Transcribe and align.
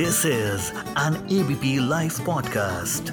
This 0.00 0.26
is 0.26 0.70
an 0.98 1.14
ABP 1.32 1.88
live 1.88 2.12
podcast 2.26 3.10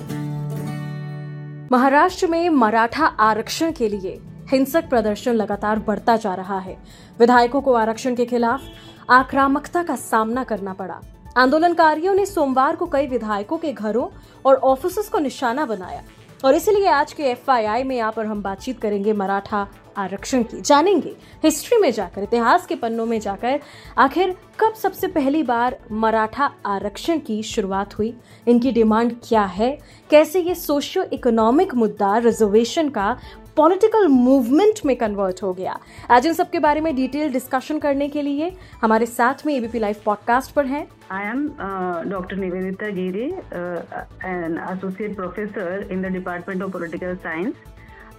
Maharashtra 1.71 2.27
में 2.27 2.49
मराठा 2.49 3.05
आरक्षण 3.05 3.71
के 3.71 3.89
लिए 3.89 4.21
हिंसक 4.51 4.89
प्रदर्शन 4.89 5.33
लगातार 5.33 5.79
बढ़ता 5.79 6.15
जा 6.17 6.33
रहा 6.35 6.59
है। 6.59 6.77
विधायकों 7.19 7.61
को 7.61 7.73
आरक्षण 7.73 8.15
के 8.15 8.25
खिलाफ 8.25 8.61
आक्रामकता 9.09 9.83
का 9.83 9.95
सामना 9.95 10.43
करना 10.43 10.73
पड़ा। 10.73 10.99
आंदोलनकारियों 11.37 12.13
ने 12.13 12.25
सोमवार 12.25 12.75
को 12.75 12.85
कई 12.85 13.07
विधायकों 13.07 13.57
के 13.57 13.73
घरों 13.73 14.07
और 14.45 14.55
ऑफ़िस 14.55 15.09
को 15.09 15.19
निशाना 15.19 15.65
बनाया। 15.65 16.01
और 16.45 16.55
इसीलिए 16.55 16.87
आज 16.87 17.13
के 17.13 17.23
एफआईआई 17.23 17.83
में 17.83 17.95
यहाँ 17.95 18.11
पर 18.11 18.25
हम 18.25 18.41
बातचीत 18.41 18.81
करेंगे 18.81 19.13
मराठा 19.13 19.67
आरक्षण 19.97 20.43
की 20.43 20.61
जानेंगे। 20.61 21.15
हिस्ट्री 21.43 21.77
में 21.77 21.91
जाकर 21.91 22.23
इतिहास 22.23 22.65
के 22.65 22.75
पन्नों 22.75 23.05
में 23.05 23.19
जाकर 23.19 23.59
आखिर 23.97 24.37
कब 24.59 24.73
सबसे 24.73 25.07
पहली 25.07 25.43
बार 25.43 25.79
मराठा 25.91 26.51
आरक्षण 26.65 27.19
की 27.19 27.43
शुरुआत 27.43 27.97
हुई? 27.97 28.17
इनकी 28.47 28.71
डिमांड 28.71 29.15
क्या 29.23 29.43
है? 29.43 29.79
कैसे 30.09 30.39
ये 30.39 30.55
सोशियो 30.55 31.03
इकोनॉमिक 31.03 31.75
मुद्दा 31.75 32.17
रिजर्वेशन 32.17 32.89
का 32.89 33.17
पॉलिटिकल 33.57 34.07
मूवमेंट 34.07 34.79
में 34.85 34.95
कन्वर्ट 34.95 35.43
हो 35.43 35.53
गया? 35.53 35.79
आज 36.11 36.27
इन 36.27 36.33
सब 36.33 36.49
के 36.49 36.59
बारे 36.59 36.81
में 36.81 36.95
डिटेल 36.95 37.29
डिस्कशन 37.29 37.79
करने 37.79 38.09
के 38.09 38.21
लिए 38.21 38.57
हमारे 38.81 39.05
साथ 39.05 39.33
में 39.45 39.55
एबीपी 39.55 39.79
लाइव 39.79 39.95
पॉडकास्ट 40.05 40.51
पर 40.51 40.65
हैं। 40.65 40.87
Uh, 41.07 42.03
Dr. 42.03 42.35
Nivedita 42.39 42.87
Giri, 42.95 43.31
uh, 43.31 43.81
an 44.25 44.51
associate 44.73 45.15
professor 45.19 45.91
in 45.91 46.01
the 46.03 46.15
Department 46.15 46.65
of 46.65 46.75
Political 46.75 47.15
Science, 47.15 47.55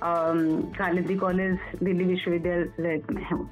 Khalidi 0.03 1.15
college 1.15 1.59
Delhi 1.83 2.05
विश्वविद्यालय 2.05 3.01
में 3.11 3.25
हूँ। 3.31 3.47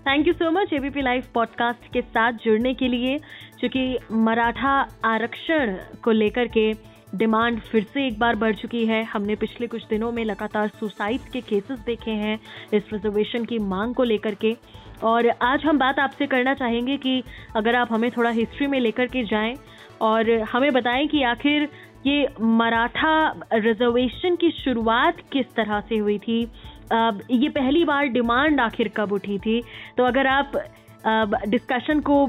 Thank 0.00 0.26
you 0.26 0.32
so 0.32 0.50
much 0.50 0.72
ABP 0.72 1.02
live 1.02 1.24
podcast 1.34 1.92
के 1.92 2.00
साथ 2.02 2.32
जुड़ने 2.32 2.74
के 2.74 2.88
लिए। 2.88 3.18
क्योंकि 3.60 3.98
मराठा 4.12 4.88
आरक्षण 5.04 5.76
को 6.04 6.10
लेकर 6.10 6.48
के 6.48 6.72
डिमांड 7.14 7.60
फिर 7.60 7.82
से 7.82 8.06
एक 8.06 8.18
बार 8.18 8.36
बढ़ 8.36 8.54
चुकी 8.54 8.84
है, 8.86 9.02
हमने 9.04 9.34
पिछले 9.34 9.66
कुछ 9.66 9.86
दिनों 9.86 10.12
में 10.12 10.24
लगातार 10.24 10.68
सुसाइड 10.68 11.20
के 11.32 11.40
केसेस 11.40 11.78
देखे 11.78 12.10
हैं 12.10 12.38
इस 12.74 12.92
रिजर्वेशन 12.92 13.44
की 13.44 13.58
मांग 13.58 13.94
को 13.94 14.04
लेकर 14.04 14.34
के। 14.34 14.56
और 15.02 15.28
आज 15.42 15.64
हम 15.64 15.78
बात 15.78 15.98
आपसे 15.98 16.26
करना 16.26 16.54
चाहेंगे 16.54 16.96
कि 16.96 17.22
अगर 17.56 17.76
आप 17.76 17.92
हमें 17.92 18.10
थोड़ा 18.10 18.30
हिस्ट्री 18.30 18.66
में 18.66 18.80
लेकर 18.80 19.06
के 19.06 19.24
जाएँ 19.24 19.54
और 20.00 20.30
हमें 20.42 20.72
बताएँ 20.72 21.06
कि 21.06 21.22
आखिर 21.22 21.68
ये 22.06 22.28
मराठा 22.40 23.40
रिजर्वेशन 23.54 24.36
की 24.36 24.50
शुरुआत 24.50 25.16
किस 25.32 25.46
तरह 25.46 25.80
से 25.80 25.96
हुई 25.98 26.18
थी 26.18 26.40
ये 27.30 27.48
पहली 27.48 27.84
बार 27.84 28.06
डिमांड 28.06 28.60
आखिर 28.60 28.88
कब 28.96 29.12
उठी 29.12 29.38
थी 29.38 29.62
तो 29.96 30.04
अगर 30.04 30.26
आप 30.26 30.52
डिस्कशन 31.48 32.00
को 32.00 32.26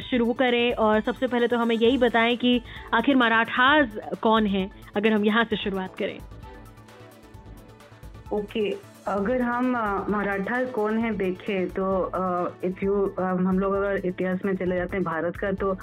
शुरू 0.00 0.32
करें 0.32 0.72
और 0.74 1.00
सबसे 1.00 1.26
पहले 1.26 1.48
तो 1.48 1.58
हमें 1.58 1.76
यही 1.76 1.98
बताएँ 1.98 2.36
कि 2.36 2.60
आखिर 2.94 3.16
मराठाज 3.16 4.00
कौन 4.22 4.46
है, 4.46 4.70
अगर 4.96 5.12
हम 5.12 5.24
यहाँ 5.24 5.44
से 5.44 5.56
शुरुआत 5.56 5.94
करें 5.94 6.18
ओके 8.32 8.70
okay. 8.70 8.84
अगर 9.06 9.42
हम 9.42 9.70
मराठा 10.10 10.64
कौन 10.64 10.98
है 10.98 11.16
देखें 11.16 11.68
तो 11.68 12.10
इफ़ 12.64 12.84
यू 12.84 13.14
हम 13.20 13.58
लोग 13.58 13.74
अगर 13.74 14.06
इतिहास 14.06 14.38
में 14.44 14.56
चले 14.56 14.76
जाते 14.76 14.96
हैं 14.96 15.04
भारत 15.04 15.36
का 15.36 15.52
तो 15.52 15.76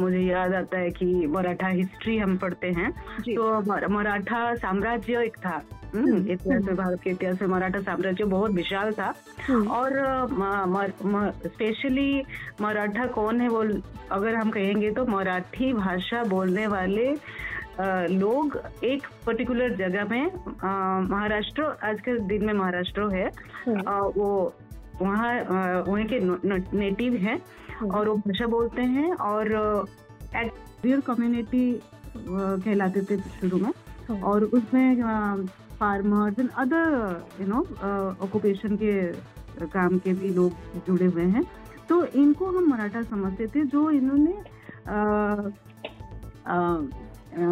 मुझे 0.00 0.18
याद 0.18 0.54
आता 0.54 0.78
है 0.78 0.90
कि 0.90 1.26
मराठा 1.26 1.66
हिस्ट्री 1.66 2.18
हम 2.18 2.36
पढ़ते 2.36 2.66
हैं। 2.66 2.90
तो 3.20 3.60
मराठा 3.88 4.54
साम्राज्य 4.54 5.24
एक 5.24 5.36
था। 5.46 5.62
हम्म, 5.94 6.08
हम्म, 6.08 6.16
इतिहास 6.16 6.62
में 6.62 6.72
हम्म। 6.72 6.76
भारत 6.76 7.00
के 7.02 7.10
इतिहास 7.10 7.42
में 7.42 7.48
मराठा 7.48 7.78
साम्राज्य 7.78 8.24
बहुत 8.24 8.50
विशाल 8.50 8.92
था। 8.92 9.14
और 9.50 9.90
स्पेशली 11.46 12.22
मराठा 12.60 13.06
कौन 13.06 13.40
है 13.40 13.48
वो 13.48 13.64
अगर 14.12 14.34
हम 14.34 14.50
कहेंगे 14.50 14.90
तो 14.90 15.06
मराठी 15.06 15.72
भाषा 15.72 16.24
बोलने 16.24 16.66
वाले 16.66 17.12
लोग 18.14 18.60
एक 18.84 19.02
पर्टिकुलर 19.26 19.74
जगह 19.74 20.04
में 20.04 20.26
महाराष्ट्र 21.08 21.62
आज 21.62 22.00
के 22.00 22.18
दिन 22.18 22.44
में 22.44 22.54
महाराष्ट्र 22.54 23.02
है। 23.02 23.26
वो 23.92 24.54
वहाँ 25.02 25.40
वहीं 25.88 26.06
के 26.12 26.20
नेटिव 26.78 27.14
हैं। 27.14 27.42
और 27.82 28.08
वो 28.08 28.14
भाषा 28.16 28.46
बोलते 28.46 28.82
हैं 28.82 29.12
और 29.14 29.52
एट 30.36 31.00
कम्युनिटी 31.06 31.80
कहलाते 32.16 33.02
थे 33.02 33.16
शुरू 33.16 33.58
में। 33.58 34.20
और 34.22 34.44
उसमें 34.44 35.02
farmers 35.80 36.38
and 36.38 36.50
other 36.58 37.26
you 37.40 37.46
know 37.46 37.60
occupation 38.24 38.76
के 38.76 38.92
काम 39.66 39.98
के 39.98 40.12
भी 40.14 40.28
लोग 40.34 40.52
जुड़े 40.86 41.06
हुए 41.06 41.24
हैं। 41.24 41.44
तो 41.88 42.04
इनको 42.04 42.46
हम 42.46 42.68
मराठा 42.70 43.02
समझते 43.02 43.46
थे 43.46 43.64
जो 43.64 43.90
इन्होंने 43.90 44.32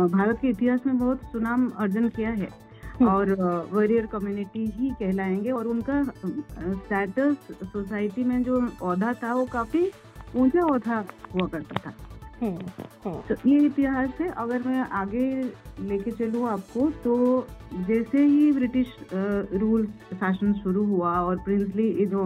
भारत 0.09 0.39
के 0.43 0.49
इतिहास 0.49 0.81
में 0.87 0.99
बहुत 0.99 1.23
सुनाम 1.33 1.69
अर्जन 1.79 2.09
किया 2.09 2.31
है। 2.31 2.49
हम्म। 2.95 3.09
और 3.11 3.33
वॉरियर 3.73 4.07
कम्युनिटी 4.07 4.65
ही 4.67 4.91
कहलाएँगे। 4.91 5.51
और 5.51 5.67
उनका 5.67 6.03
स्टेटस 6.03 7.37
सोसाइटी 7.65 8.25
में 8.25 8.43
जो 8.43 8.61
पौधा 8.81 9.13
था 9.13 9.35
वो 9.35 9.45
काफ़ी 9.45 9.91
ऊँचा 10.37 10.67
पौधा 10.67 11.05
हुआ 11.35 11.47
करता 11.49 11.81
था 11.81 11.95
हम्म, 12.41 12.67
हम्म। 13.05 13.21
तो 13.29 13.35
ये 13.49 13.59
इतिहास 13.67 14.09
है 14.21 14.29
अगर 14.39 14.63
मैं 14.67 14.81
आगे 15.01 15.29
लेके 15.89 16.11
चलूँ 16.13 16.49
आपको 16.49 16.91
तो 17.05 17.15
जैसे 17.89 18.25
ही 18.25 18.51
ब्रिटिश 18.53 18.97
रूल 19.13 19.87
शासन 20.13 20.53
शुरू 20.63 20.85
हुआ 20.87 21.13
और 21.21 21.39
प्रिंसली 21.45 22.07
जो 22.07 22.25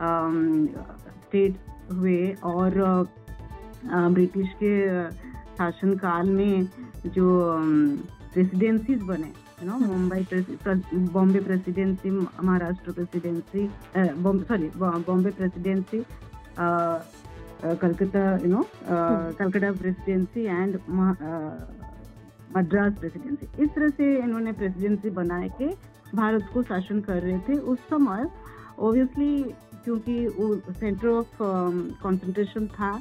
स्टेट 0.00 1.58
हुए 1.92 2.20
और 2.44 2.78
ब्रिटिश 3.86 4.52
के 4.62 4.76
शासन 5.56 5.96
काल 5.98 6.30
में 6.30 6.68
जो 7.06 7.26
रेसिडेंसीज 8.36 9.02
बने 9.02 9.32
you 9.62 9.70
know 9.70 9.78
Mumbai 9.78 10.26
Bombay 11.12 11.40
presidency 11.40 12.10
Maharashtra 12.10 12.92
presidency 12.92 13.68
sorry 13.96 14.70
Bombay 14.78 15.30
presidency 15.30 16.02
Calcutta 16.58 18.22
you 18.42 18.48
know 18.48 18.62
Calcutta 19.38 19.72
presidency 19.72 20.44
and 20.44 20.78
Madras 22.56 22.92
presidency 23.00 23.62
इस 23.62 23.68
तरह 23.74 23.88
से 23.88 24.16
इन्होंने 24.18 24.52
प्रेसिडेंसी 24.52 25.10
बनाए 25.10 25.48
के 25.58 25.68
भारत 26.16 26.48
को 26.54 26.62
शासन 26.62 27.00
कर 27.00 27.22
रहे 27.22 27.38
थे 27.38 27.58
उस 27.72 27.78
समय। 27.78 28.26
ओबियसली 28.78 29.42
क्योंकि 29.84 30.26
वो 30.26 30.54
सेंटर 30.72 31.08
ऑफ़ 31.08 31.36
कंसंट्रेशन 32.02 32.66
था 32.66 32.92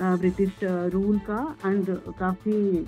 ब्रिटिश 0.00 0.48
uh, 0.48 0.92
रूल 0.92 1.18
uh, 1.18 1.24
का 1.26 1.56
एंड 1.66 1.90
काफ़ी 2.18 2.86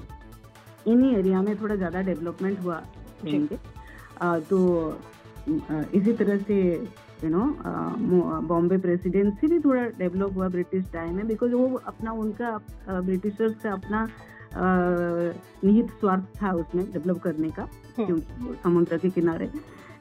इन्हीं 0.86 1.16
एरिया 1.16 1.42
में 1.42 1.54
थोड़ा 1.60 1.74
ज़्यादा 1.76 2.00
डेवलपमेंट 2.00 2.60
हुआ 2.60 2.82
uh, 3.22 4.40
तो 4.50 4.58
uh, 5.48 5.84
इसी 5.94 6.12
तरह 6.12 6.38
से 6.38 6.58
यू 7.24 7.30
नो 7.30 7.44
बॉम्बे 8.48 8.78
प्रेसिडेंसी 8.78 9.46
भी 9.46 9.58
थोड़ा 9.60 9.82
डेवलप 9.98 10.36
हुआ 10.36 10.48
ब्रिटिश 10.48 10.84
टाइम 10.92 11.14
में 11.16 11.26
बिकॉज़ 11.26 11.52
वो 11.52 11.80
अपना 11.86 12.12
उनका 12.12 12.56
ब्रिटिशर्स 12.88 13.56
uh, 13.56 13.62
का 13.62 13.72
अपना 13.72 14.06
uh, 14.06 15.64
निहित 15.64 15.90
स्वार्थ 16.00 16.24
था 16.42 16.52
उसमें 16.52 16.84
डेवलप 16.92 17.18
करने 17.18 17.50
का 17.50 17.62
हाँ। 17.62 18.06
क्योंकि 18.06 18.56
समुद्र 18.64 18.98
के 18.98 19.10
किनारे 19.10 19.50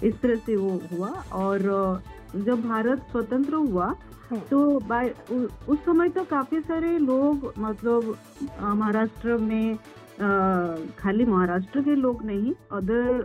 इस 0.04 0.22
तरह 0.22 0.36
से 0.36 0.56
वो 0.56 0.80
हुआ 0.94 1.10
और 1.34 1.70
uh, 1.72 2.46
जब 2.46 2.62
भारत 2.62 3.06
स्वतंत्र 3.12 3.56
हुआ 3.56 3.94
हाँ। 4.30 4.40
तो 4.50 4.80
बाय 4.88 5.14
उस 5.70 5.80
समय 5.86 6.10
तो 6.10 6.24
काफ़ी 6.26 6.60
सारे 6.62 6.98
लोग 6.98 7.54
मतलब 7.60 8.16
महाराष्ट्र 8.60 9.38
में 9.38 9.78
खाली 10.22 11.26
महाराष्ट्र 11.26 11.82
के 11.82 11.96
लोग 11.96 12.24
नहीं 12.26 12.54
अदर 12.72 13.22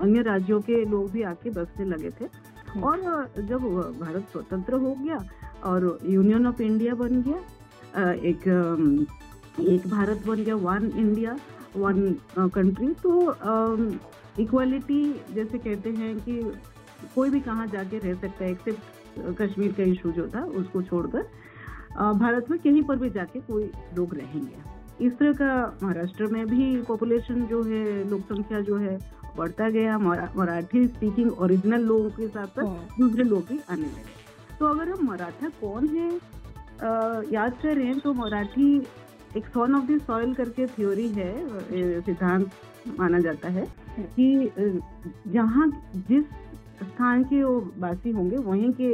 अन्य 0.00 0.22
राज्यों 0.22 0.60
के 0.60 0.84
लोग 0.84 1.10
भी 1.10 1.22
आके 1.22 1.50
बसने 1.50 1.84
लगे 1.84 2.10
थे 2.10 2.24
हम्म। 2.24 2.82
और 2.82 3.32
जब 3.40 3.64
भारत 4.00 4.28
स्वतंत्र 4.32 4.74
हो 4.76 4.94
गया 4.94 5.18
और 5.64 5.98
यूनियन 6.06 6.46
ऑफ़ 6.46 6.62
इंडिया 6.62 6.94
बन 6.94 7.22
गया 7.22 8.12
एक 8.24 8.48
एक 9.60 9.86
भारत 9.88 10.26
बन 10.26 10.44
गया 10.44 10.54
वन 10.60 10.90
इंडिया 10.96 11.36
वन 11.76 12.14
कंट्री 12.54 12.92
तो 13.02 13.20
इक्वालिटी 14.40 15.02
जैसे 15.34 15.58
कहते 15.58 15.90
हैं 15.92 16.16
कि 16.20 16.40
कोई 17.14 17.30
भी 17.30 17.40
कहाँ 17.40 17.66
जाके 17.66 17.98
रह 17.98 18.14
सकता 18.14 18.44
है 18.44 18.50
एक्सेप्ट 18.50 19.40
कश्मीर 19.40 19.72
का 19.72 19.82
इशू 19.82 20.12
जो 20.12 20.28
था 20.28 20.44
उसको 20.54 20.82
छोड़कर 20.82 21.28
भारत 22.16 22.50
में 22.50 22.58
कहीं 22.58 22.82
पर 22.82 22.96
भी 22.96 23.10
जाके 23.10 23.40
कोई 23.42 23.70
लोग 23.96 24.14
रहेंगे 24.14 24.75
इस 25.00 25.12
तरह 25.12 25.32
का 25.32 25.78
महाराष्ट्र 25.82 26.26
में 26.26 26.46
भी 26.46 26.76
पॉपुलेशन 26.82 27.46
जो 27.46 27.62
है 27.62 28.08
लोक 28.10 28.20
संख्या 28.22 28.60
जो 28.60 28.76
है 28.76 28.98
बढ़ता 29.36 29.68
गया 29.70 29.98
मराठी 29.98 30.86
स्पीकिंग 30.86 31.32
ओरिजिनल 31.32 31.82
लोगों 31.84 32.10
के 32.10 32.28
साथ 32.28 32.46
साथ 32.46 32.64
हाँ। 32.64 32.88
दूसरे 33.00 33.24
लोग 33.24 33.42
भी 33.48 33.58
आने 33.70 33.82
लगे 33.82 34.14
तो 34.58 34.66
अगर 34.66 34.88
हम 34.90 35.06
मराठा 35.06 35.48
कौन 35.60 35.88
है 35.88 36.10
आ, 36.10 37.22
याद 37.32 37.58
करें 37.62 37.98
तो 38.00 38.12
मराठी 38.14 38.76
एक 39.36 39.46
सॉन 39.54 39.74
ऑफ़ 39.74 39.84
द 39.84 39.98
सॉइल 40.06 40.34
करके 40.34 40.66
थ्योरी 40.66 41.08
है 41.08 42.00
सिद्धांत 42.02 42.50
माना 42.98 43.18
जाता 43.18 43.48
है 43.48 43.64
हाँ। 43.64 44.04
कि 44.16 44.50
जहाँ 45.28 45.68
जिस 46.08 46.24
स्थान 46.82 47.24
के 47.24 47.42
वो 47.42 47.58
वासी 47.78 48.10
होंगे 48.10 48.36
वहीं 48.48 48.72
के 48.80 48.92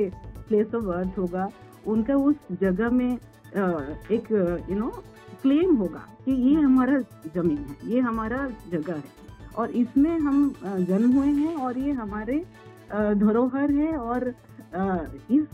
प्लेस 0.49 0.75
ऑफ़ 0.75 0.85
बर्थ 0.85 1.19
होगा 1.19 1.49
उनका 1.87 2.17
उस 2.17 2.37
जगह 2.61 2.91
में 2.91 3.11
एक 3.11 4.31
यू 4.71 4.79
नो 4.79 4.93
क्लेम 5.43 5.75
होगा 5.77 6.07
कि 6.25 6.33
ये 6.49 6.55
हमारा 6.61 6.99
ज़मीन 7.35 7.59
है 7.59 7.91
ये 7.91 8.01
हमारा 8.01 8.47
जगह 8.73 8.95
है। 8.95 9.21
और 9.57 9.71
इसमें 9.77 10.19
हम 10.21 10.55
जन्म 10.65 11.11
हुए 11.13 11.27
हैं 11.29 11.55
और 11.57 11.79
ये 11.79 11.93
हमारे 11.93 12.45
धरोहर 13.17 13.71
है 13.73 13.97
और 13.99 14.29
इस 15.31 15.47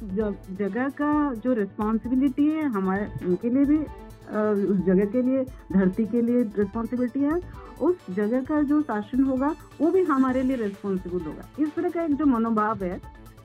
जगह 0.59 0.89
का 0.99 1.13
जो 1.35 1.53
रिस्पॉन्सिबिलिटी 1.55 2.47
है 2.49 2.69
हमारे 2.71 3.07
उनके 3.27 3.51
लिए 3.51 3.65
भी 3.65 3.79
उस 3.79 4.79
जगह 4.87 5.05
के 5.07 5.23
लिए 5.23 5.45
धरती 5.73 6.05
के 6.07 6.21
लिए 6.23 6.43
रिस्पॉन्सिबिलिटी 6.59 7.21
है। 7.21 7.41
उस 7.81 8.11
जगह 8.11 8.43
का 8.45 8.61
जो 8.63 8.81
शासन 8.83 9.23
होगा 9.25 9.55
वो 9.81 9.91
भी 9.91 10.03
हमारे 10.05 10.43
लिए 10.43 10.57
रिस्पॉन्सिबल 10.57 11.21
होगा। 11.21 11.49
इस 11.59 11.75
तरह 11.75 11.89
का 11.89 12.03
एक 12.03 12.15
जो 12.15 12.27
मनोभाव 12.27 12.85
है 12.85 13.01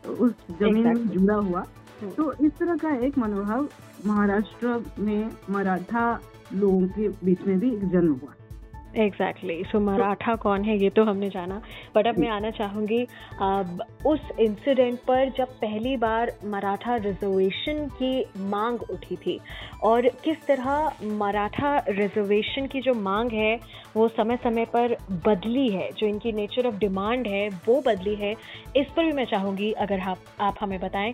उस 0.10 0.32
ज़मीन 0.60 0.88
में 0.88 1.08
जुड़ा 1.10 1.36
हुआ। 1.38 1.66
तो 2.10 2.32
इस 2.46 2.52
तरह 2.52 2.76
का 2.76 2.96
एक 3.06 3.18
मनोभाव 3.18 3.70
महाराष्ट्र 4.06 4.84
में 5.00 5.32
मराठा 5.50 6.22
लोगों 6.54 6.88
के 6.88 7.08
बीच 7.26 7.42
में 7.42 7.60
भी 7.60 7.74
एक 7.74 7.86
जन्म 7.90 8.14
हुआ 8.14 8.34
exactly 8.96 9.54
exactly. 9.54 9.72
So 9.72 9.78
so, 9.78 9.84
Maratha 9.86 10.36
कौन 10.36 10.64
है 10.64 10.78
ये 10.78 10.90
तो 10.90 11.04
हमने 11.04 11.30
जाना। 11.30 11.62
बट 11.96 12.08
अब 12.08 12.18
मैं 12.18 12.30
आना 12.30 12.52
चाहूँगी 12.52 13.02
उस 14.06 14.30
इंसिडेंट 14.40 15.00
पर 15.00 15.30
जब 15.38 15.54
पहली 15.62 15.96
बार 15.98 16.32
मराठा 16.46 16.96
रिजर्वेशन 16.96 17.88
की 18.02 18.26
मांग 18.50 18.80
उठी 18.92 19.16
थी 19.16 19.40
और 19.84 20.08
किस 20.24 20.46
तरह 20.48 21.06
मराठा 21.18 21.78
रिजर्वेशन 21.90 22.68
की 22.68 22.82
जो 22.82 22.94
मांग 22.94 23.32
है 23.32 23.56
वो 23.96 24.08
समय 24.08 24.38
समय 24.44 24.66
पर 24.66 24.98
बदली 25.26 25.68
है 25.70 25.92
जो 25.92 26.08
इनकी 26.08 26.32
नेचर 26.32 26.68
ऑफ़ 26.68 26.76
डिमांड 26.76 27.28
है 27.28 27.48
वो 27.68 27.82
बदली 27.82 28.16
है 28.16 28.32
इस 28.78 28.88
पर 28.96 29.06
भी 29.06 29.12
मैं 29.12 29.26
चाहूँगी 29.26 29.72
अगर 29.72 30.00
आप 30.00 30.18
आप 30.42 30.56
हमें 30.62 30.80
बताएँ। 30.80 31.14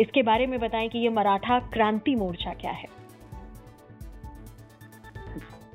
इसके 0.00 0.22
बारे 0.22 0.46
में 0.46 0.58
बताएँ 0.60 0.88
कि 0.88 0.98
ये 0.98 1.08
मराठा 1.08 1.58
क्रांति 1.72 2.14
मोर्चा 2.14 2.52
क्या 2.52 2.70
है। 2.70 2.88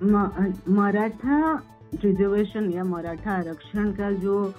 मराठा 0.03 1.53
रिजर्वेशन 1.93 2.69
या 2.71 2.83
मराठा 2.83 3.31
आरक्षण 3.31 3.91
का 3.91 4.11
जो 4.11 4.53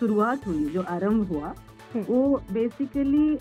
शुरुआत 0.00 0.46
हुई 0.46 0.64
जो 0.64 0.82
आरंभ 0.82 1.32
हुआ 1.32 1.54
हम्म। 1.94 2.04
वो 2.08 2.40
बेसिकली 2.52 3.36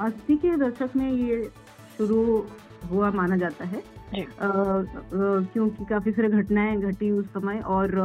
अस्सी 0.00 0.36
के 0.36 0.56
दशक 0.56 0.96
में 0.96 1.10
ये 1.10 1.42
शुरू 1.98 2.22
हुआ 2.90 3.10
माना 3.10 3.36
जाता 3.36 3.64
है 3.64 3.82
क्योंकि 4.14 5.84
काफ़ी 5.84 6.12
सारी 6.12 6.28
घटनाएँ 6.28 6.76
घटी 6.80 7.10
उस 7.10 7.26
समय 7.26 7.60
और 7.68 7.96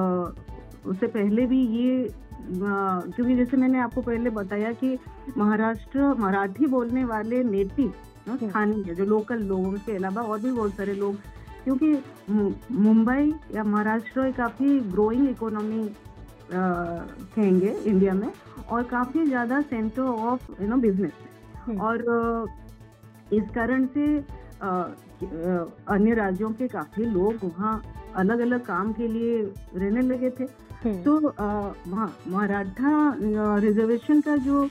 उससे 0.85 1.07
पहले 1.07 1.45
भी 1.45 1.65
ये 1.77 2.07
क्योंकि 2.51 3.35
जैसे 3.35 3.57
मैंने 3.57 3.79
आपको 3.79 4.01
पहले 4.01 4.29
बताया 4.29 4.71
कि 4.73 4.97
महाराष्ट्र 5.37 6.13
मराठी 6.19 6.65
बोलने 6.65 7.03
वाले 7.05 7.43
नेटिव 7.43 7.93
स्थानीय 8.29 8.93
जो 8.95 9.05
लोकल 9.05 9.43
लोगों 9.45 9.71
के 9.85 9.95
अलावा 9.95 10.21
और 10.21 10.39
भी 10.39 10.51
बहुत 10.51 10.75
सारे 10.75 10.93
लोग। 10.95 11.15
क्योंकि 11.63 11.91
मुंबई 12.29 13.33
या 13.55 13.63
महाराष्ट्र 13.63 14.31
काफ़ी 14.37 14.79
ग्रोइंग 14.91 15.29
इकोनॉमी 15.29 15.87
कहेंगे 16.51 17.69
इंडिया 17.69 18.13
में 18.13 18.31
और 18.69 18.83
काफ़ी 18.83 19.25
ज़्यादा 19.27 19.61
centre 19.61 20.01
of 20.01 20.51
you 20.61 20.67
know 20.67 20.77
business 20.77 21.77
और 21.79 22.03
इस 23.33 23.43
कारण 23.55 23.85
से 23.93 24.05
अन्य 25.89 26.13
राज्यों 26.15 26.51
के 26.51 26.67
काफ़ी 26.67 27.05
लोग 27.05 27.43
वहाँ 27.43 27.81
अलग 28.15 28.39
अलग 28.39 28.65
काम 28.65 28.91
के 28.93 29.07
लिए 29.07 29.41
रहने 29.75 30.01
लगे 30.01 30.29
थे। 30.29 30.43
हम्म। 30.83 31.01
तो 31.03 31.19
मराठा 32.31 33.15
रिजर्वेशन 33.59 34.21
का 34.21 34.35
जो 34.47 34.63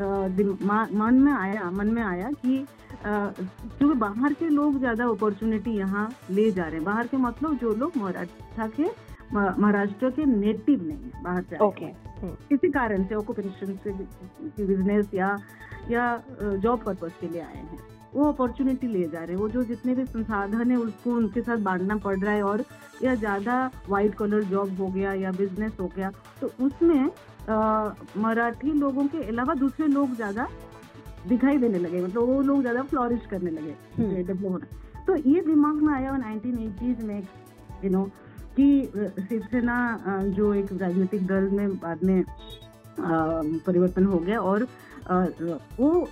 मन 0.00 1.20
में 1.24 1.32
आया 1.32 1.70
मन 1.70 1.86
में 1.86 2.02
आया 2.02 2.30
कि 2.36 2.64
क्योंकि 3.02 3.94
बाहर 3.98 4.32
के 4.32 4.48
लोग 4.48 4.78
ज़्यादा 4.78 5.04
अपॉर्चुनिटी 5.08 5.70
यहाँ 5.70 6.08
ले 6.30 6.50
जा 6.50 6.62
रहे 6.62 6.74
हैं 6.74 6.84
बाहर 6.84 7.06
के 7.06 7.16
मतलब 7.16 7.56
जो 7.58 7.74
लोग 7.74 7.96
मराठा 7.96 8.66
के 8.70 8.88
महाराष्ट्र 9.34 10.10
के 10.10 10.24
नेटिव 10.26 10.82
नहीं 10.82 10.98
है 10.98 11.22
बाहर 11.22 11.42
से 11.42 11.58
okay. 11.58 11.92
हम्म। 12.22 12.34
किसी 12.48 12.70
कारण 12.70 13.04
से 13.04 13.14
ऑक्यूपेशन 13.14 13.78
से 13.84 13.92
बिज़नेस 14.64 15.08
या 15.14 15.36
या 15.90 16.22
जॉब 16.40 16.82
पर्पज 16.84 17.12
के 17.20 17.28
लिए 17.28 17.40
आए 17.40 17.56
हैं 17.56 17.78
वो 18.14 18.24
अपॉर्चुनिटी 18.24 18.86
ले 18.86 19.02
जा 19.02 19.18
रहे 19.18 19.28
हैं 19.28 19.36
वो 19.36 19.48
जो 19.48 19.62
जितने 19.62 19.94
भी 19.94 20.04
संसाधन 20.04 20.70
है 20.70 20.76
उसको 20.76 21.10
उनके 21.10 21.40
साथ 21.40 21.58
बांटना 21.58 21.96
पड़ 21.96 22.18
रहा 22.18 22.32
है 22.34 22.42
और 22.42 22.64
या 23.02 23.14
ज़्यादा 23.14 23.70
वाइट 23.88 24.14
कलर 24.14 24.42
जॉब 24.44 24.80
हो 24.80 24.86
गया 24.88 25.12
या 25.14 25.30
बिज़नेस 25.32 25.76
हो 25.80 25.86
गया 25.96 26.10
तो 26.40 26.50
उसमें 26.60 27.04
मराठी 28.22 28.72
लोगों 28.72 29.06
के 29.06 29.26
अलावा 29.28 29.54
दूसरे 29.54 29.86
लोग 29.86 30.14
ज़्यादा 30.14 30.48
दिखाई 31.28 31.56
देने 31.56 31.78
लगे 31.78 32.02
मतलब 32.02 32.22
वो 32.22 32.40
लोग 32.42 32.60
ज़्यादा 32.60 32.82
फ्लोरिश 32.82 33.26
करने 33.30 33.50
लगे 33.50 33.74
डेवलप 33.98 34.30
हम्म। 34.30 34.52
होना 34.52 35.04
तो 35.06 35.16
ये 35.16 35.40
दिमाग 35.40 35.82
में 35.82 35.92
आया 35.94 36.16
नाइनटीन 36.16 36.58
एटीज 36.58 37.04
में 37.04 37.22
यू 37.84 37.90
नो 37.90 38.04
कि 38.56 38.68
शिवसेना 39.20 39.76
जो 40.36 40.52
एक 40.54 40.72
राजनीतिक 40.72 41.26
दल 41.26 41.48
में 41.50 41.76
बाद 41.78 42.04
में 42.04 42.24
परिवर्तन 43.00 44.04
हो 44.04 44.18
गया 44.18 44.40
और 44.42 44.66
वो 45.80 46.08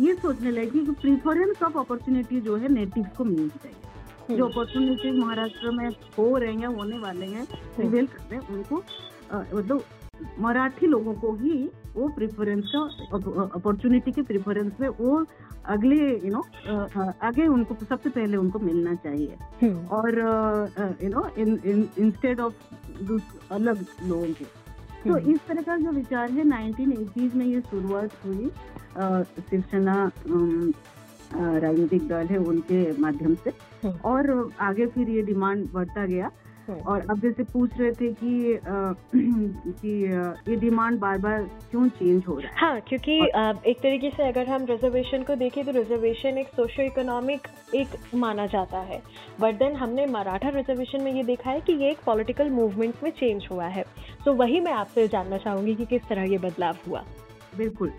ये 0.00 0.14
सोचने 0.14 0.50
लगे 0.50 0.66
कि 0.66 0.92
प्रीफरेंस 0.92 1.62
ऑफ़ 1.62 1.78
अपॉर्चुनिटी 1.78 2.40
जो 2.40 2.56
है 2.56 2.68
नेटिव 2.72 3.06
को 3.16 3.24
मिलनी 3.24 3.48
चाहिए 3.48 3.76
हम्म। 4.22 4.36
जो 4.36 4.46
अपॉर्चुनिटीज़ 4.46 5.16
महाराष्ट्र 5.16 5.70
में 5.70 5.88
हो 6.18 6.36
रहे 6.36 6.52
हैं 6.52 6.66
होने 6.68 6.98
वाले 6.98 7.26
हैं 7.26 7.44
प्रिवेल 7.46 8.06
हम्म। 8.06 8.18
करते 8.18 8.34
हैं 8.34 8.48
उनको 8.48 8.82
मतलब 9.34 9.84
मराठी 10.38 10.86
लोगों 10.86 11.14
को 11.14 11.32
ही 11.34 11.58
वो 11.96 12.08
प्रेफरेंस 12.08 12.72
का 12.74 12.82
अपॉर्चुनिटी 13.54 14.12
के 14.12 14.22
प्रेफरेंस 14.22 14.72
में 14.80 14.88
वो 14.90 15.24
अगले 15.66 15.96
यू 16.16 16.30
नो 16.30 16.42
आगे 17.22 17.46
उनको 17.48 17.74
सबसे 17.74 18.08
पहले 18.08 18.36
उनको 18.36 18.58
मिलना 18.58 18.94
चाहिए 19.04 19.36
हम्म। 19.62 19.86
और 19.88 20.18
यू 21.02 21.10
नो 21.10 21.28
इंस्टेड 22.04 22.40
ऑफ़ 22.40 23.52
अलग 23.52 23.84
लोगों 24.02 24.32
के 24.32 24.44
तो 25.04 25.12
हम्म। 25.12 25.32
इस 25.32 25.46
तरह 25.46 25.62
का 25.62 25.76
जो 25.76 25.90
विचार 25.90 26.30
है 26.30 26.44
नाइनटीन 26.48 26.92
एटीज 26.92 27.34
में 27.34 27.46
ये 27.46 27.60
शुरुआत 27.60 28.12
हुई 28.24 28.50
शिवसेना 29.40 30.10
राजनीतिक 31.34 32.06
दल 32.08 32.26
है 32.26 32.38
उनके 32.38 32.80
माध्यम 33.00 33.34
से 33.34 33.50
हम्म। 33.84 33.98
और 34.04 34.50
आगे 34.60 34.86
फिर 34.86 35.08
ये 35.10 35.22
डिमांड 35.22 35.68
बढ़ता 35.72 36.06
गया 36.06 36.30
और 36.70 37.06
अब 37.10 37.20
जैसे 37.20 37.42
पूछ 37.42 37.70
रहे 37.80 37.92
थे 37.92 38.12
कि 38.12 38.54
आ, 38.54 38.60
कि 39.14 40.04
ये 40.50 40.56
डिमांड 40.56 40.98
बार 41.00 41.18
बार 41.18 41.42
क्यों 41.70 41.88
चेंज 41.88 42.24
हो 42.28 42.38
रहा 42.38 42.50
है? 42.50 42.56
हाँ 42.58 42.80
क्योंकि 42.80 43.20
और, 43.20 43.60
एक 43.66 43.78
तरीके 43.78 44.10
से 44.10 44.28
अगर 44.28 44.46
हम 44.46 44.64
रिजर्वेशन 44.64 45.22
को 45.22 45.34
देखें 45.34 45.64
तो 45.64 45.72
रिजर्वेशन 45.72 46.28
एक 46.28 46.48
सोशो 46.48 46.82
इकोनॉमिक 46.82 47.48
एक 47.74 47.88
माना 48.14 48.46
जाता 48.46 48.78
है। 48.78 49.02
बट 49.40 49.54
देन 49.54 49.76
हमने 49.76 50.06
मराठा 50.06 50.48
रिजर्वेशन 50.48 51.02
में 51.02 51.12
ये 51.12 51.22
देखा 51.22 51.50
है 51.50 51.60
कि 51.60 51.72
ये 51.72 51.90
एक 51.90 51.98
पॉलिटिकल 52.06 52.50
मूवमेंट 52.50 52.94
में 53.02 53.10
चेंज 53.10 53.48
हुआ 53.52 53.66
है। 53.66 53.84
तो 54.24 54.34
वही 54.34 54.60
मैं 54.60 54.72
आपसे 54.72 55.08
जानना 55.08 55.38
चाहूँगी 55.38 55.74
कि 55.74 55.84
किस 55.84 56.02
तरह 56.08 56.22
ये 56.22 56.38
बदलाव 56.38 56.76
हुआ। 56.88 57.04
बिल्कुल। 57.56 57.92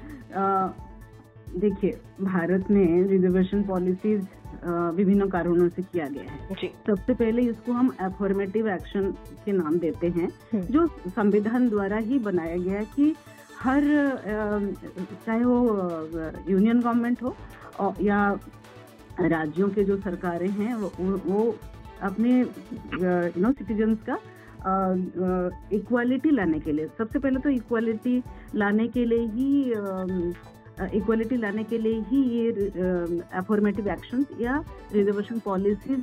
देखिए 1.59 1.91
भारत 2.21 2.71
में 2.71 3.03
रिजर्वेशन 3.03 3.63
पॉलिसीज़ 3.63 4.21
विभिन्न 4.65 5.27
कारणों 5.29 5.67
से 5.69 5.81
किया 5.83 6.07
गया 6.07 6.31
है 6.31 6.67
सबसे 6.87 7.13
पहले 7.13 7.41
इसको 7.41 7.71
हम 7.71 7.93
एफॉर्मेटिव 8.01 8.67
एक्शन 8.69 9.11
के 9.45 9.51
नाम 9.51 9.77
देते 9.79 10.07
हैं 10.09 10.29
हम्म। 10.53 10.61
जो 10.65 10.87
संविधान 11.09 11.69
द्वारा 11.69 11.97
ही 12.01 12.19
बनाया 12.21 12.57
गया 12.57 12.79
है 12.79 12.85
कि 12.95 13.13
हर 13.59 13.83
चाहे 15.25 15.43
वो 15.43 15.59
यूनियन 16.49 16.79
गवर्नमेंट 16.81 17.23
हो 17.23 17.35
या 18.01 18.27
राज्यों 19.21 19.69
के 19.69 19.83
जो 19.83 19.97
सरकारें 19.97 20.49
हैं 20.49 20.73
वो, 20.75 20.91
वो 20.97 21.55
अपने 22.01 22.39
यू 22.39 23.41
नो 23.41 23.51
सिटीजन्स 23.51 23.99
का 24.09 24.17
इक्वालिटी 25.73 26.31
लाने 26.31 26.59
के 26.59 26.71
लिए 26.71 26.87
सबसे 26.97 27.19
पहले 27.19 27.39
तो 27.39 27.49
इक्वालिटी 27.49 28.21
लाने 28.55 28.87
के 28.87 29.05
लिए 29.05 29.25
ही 29.27 29.73
इक्वलिटी 30.81 31.37
लाने 31.37 31.63
के 31.63 31.77
लिए 31.77 31.99
ही 32.01 32.21
ये 32.29 32.51
अफॉर्मेटिव 33.33 33.87
एक्शन 33.87 34.25
या 34.41 34.63
रिजर्वेशन 34.93 35.39
पॉलिसीज़ 35.39 36.01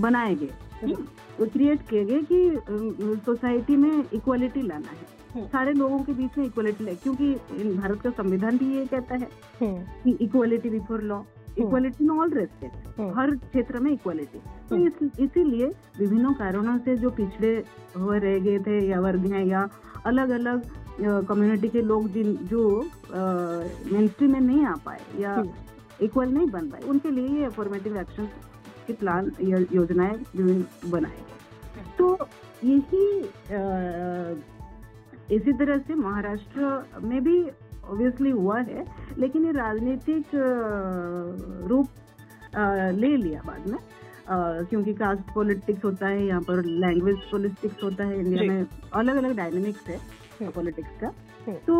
बनाए 0.00 0.34
गए। 0.34 0.92
वो 1.40 1.46
क्रिएट 1.46 1.88
किए 1.88 2.04
गए 2.04 2.22
कि 2.22 3.18
सोसाइटी 3.24 3.76
में 3.76 4.04
इक्वलिटी 4.14 4.62
लाना 4.62 4.90
है। 4.90 5.10
हम्म। 5.34 5.46
सारे 5.46 5.72
लोगों 5.72 5.98
के 5.98 6.12
बीच 6.12 6.38
में 6.38 6.44
इक्वलिटी 6.46 6.84
लाए 6.84 6.94
क्योंकि 6.94 7.34
भारत 7.74 8.00
का 8.00 8.10
संविधान 8.10 8.58
भी 8.58 8.76
ये 8.76 8.86
कहता 8.86 9.14
है 9.14 9.28
हम्म। 9.60 9.84
कि 10.04 10.24
equality 10.24 10.70
before 10.70 11.02
law 11.02 11.20
equality 11.58 12.04
in 12.04 12.10
all 12.10 12.30
respect 12.30 13.00
हर 13.16 13.30
क्षेत्र 13.30 13.78
में 13.78 13.90
इक्वलिटी 13.92 14.38
तो 14.70 14.76
हम्म। 14.76 14.86
इस, 14.86 15.20
इसीलिए 15.20 15.66
विभिन्न 15.98 16.32
कारणों 16.32 16.78
से 16.78 16.96
जो 16.96 17.10
पिछड़े 17.10 17.64
हुए 17.96 18.18
रह 18.18 18.38
गए 18.38 18.58
थे 18.58 18.86
या 18.88 19.00
वर्ग 19.00 19.26
हैं 19.32 19.44
या 19.46 19.68
अलग 20.06 20.30
अलग 20.30 20.62
कम्युनिटी 21.00 21.68
के 21.68 21.82
लोग 21.82 22.08
जिन 22.12 22.36
जो 22.50 22.62
मेन 23.92 24.10
में 24.22 24.40
नहीं 24.40 24.64
आ 24.66 24.74
पाए 24.84 25.00
या 25.20 25.42
इक्वल 26.02 26.28
नहीं 26.28 26.46
बन 26.50 26.68
पाए 26.70 26.80
उनके 26.88 27.10
लिए 27.10 27.28
ये 27.38 27.44
अफॉर्मेटिव 27.44 27.96
एक्शन 27.96 28.26
के 28.86 28.92
प्लान 28.92 29.30
योजनाएँ 29.40 30.16
विभिन्न 30.36 30.90
बनाए 30.90 31.18
गए 31.18 31.84
तो 31.98 32.16
यही 32.64 33.04
इसी 35.36 35.52
तरह 35.52 35.78
से 35.78 35.94
महाराष्ट्र 35.94 37.00
में 37.02 37.22
भी 37.24 37.42
ऑब्वियसली 37.84 38.30
हुआ 38.30 38.58
है 38.60 38.84
लेकिन 39.18 39.44
ये 39.46 39.52
राजनीतिक 39.52 40.24
रूप 41.70 41.88
ले 42.94 43.16
लिया 43.16 43.40
बाद 43.46 43.66
में। 43.70 43.78
क्योंकि 44.68 44.92
कास्ट 44.94 45.34
पॉलिटिक्स 45.34 45.84
होता 45.84 46.08
है 46.08 46.26
यहाँ 46.26 46.40
पर 46.40 46.62
लैंग्वेज 46.64 47.16
पॉलिटिक्स 47.30 47.82
होता 47.84 48.04
है 48.04 48.18
इंडिया 48.20 48.42
में 48.52 48.66
अलग 48.92 49.16
अलग 49.16 49.36
डायनेमिक्स 49.36 49.86
है। 49.88 49.98
पॉलिटिक्स 50.42 51.00
का। 51.00 51.12
तो 51.66 51.74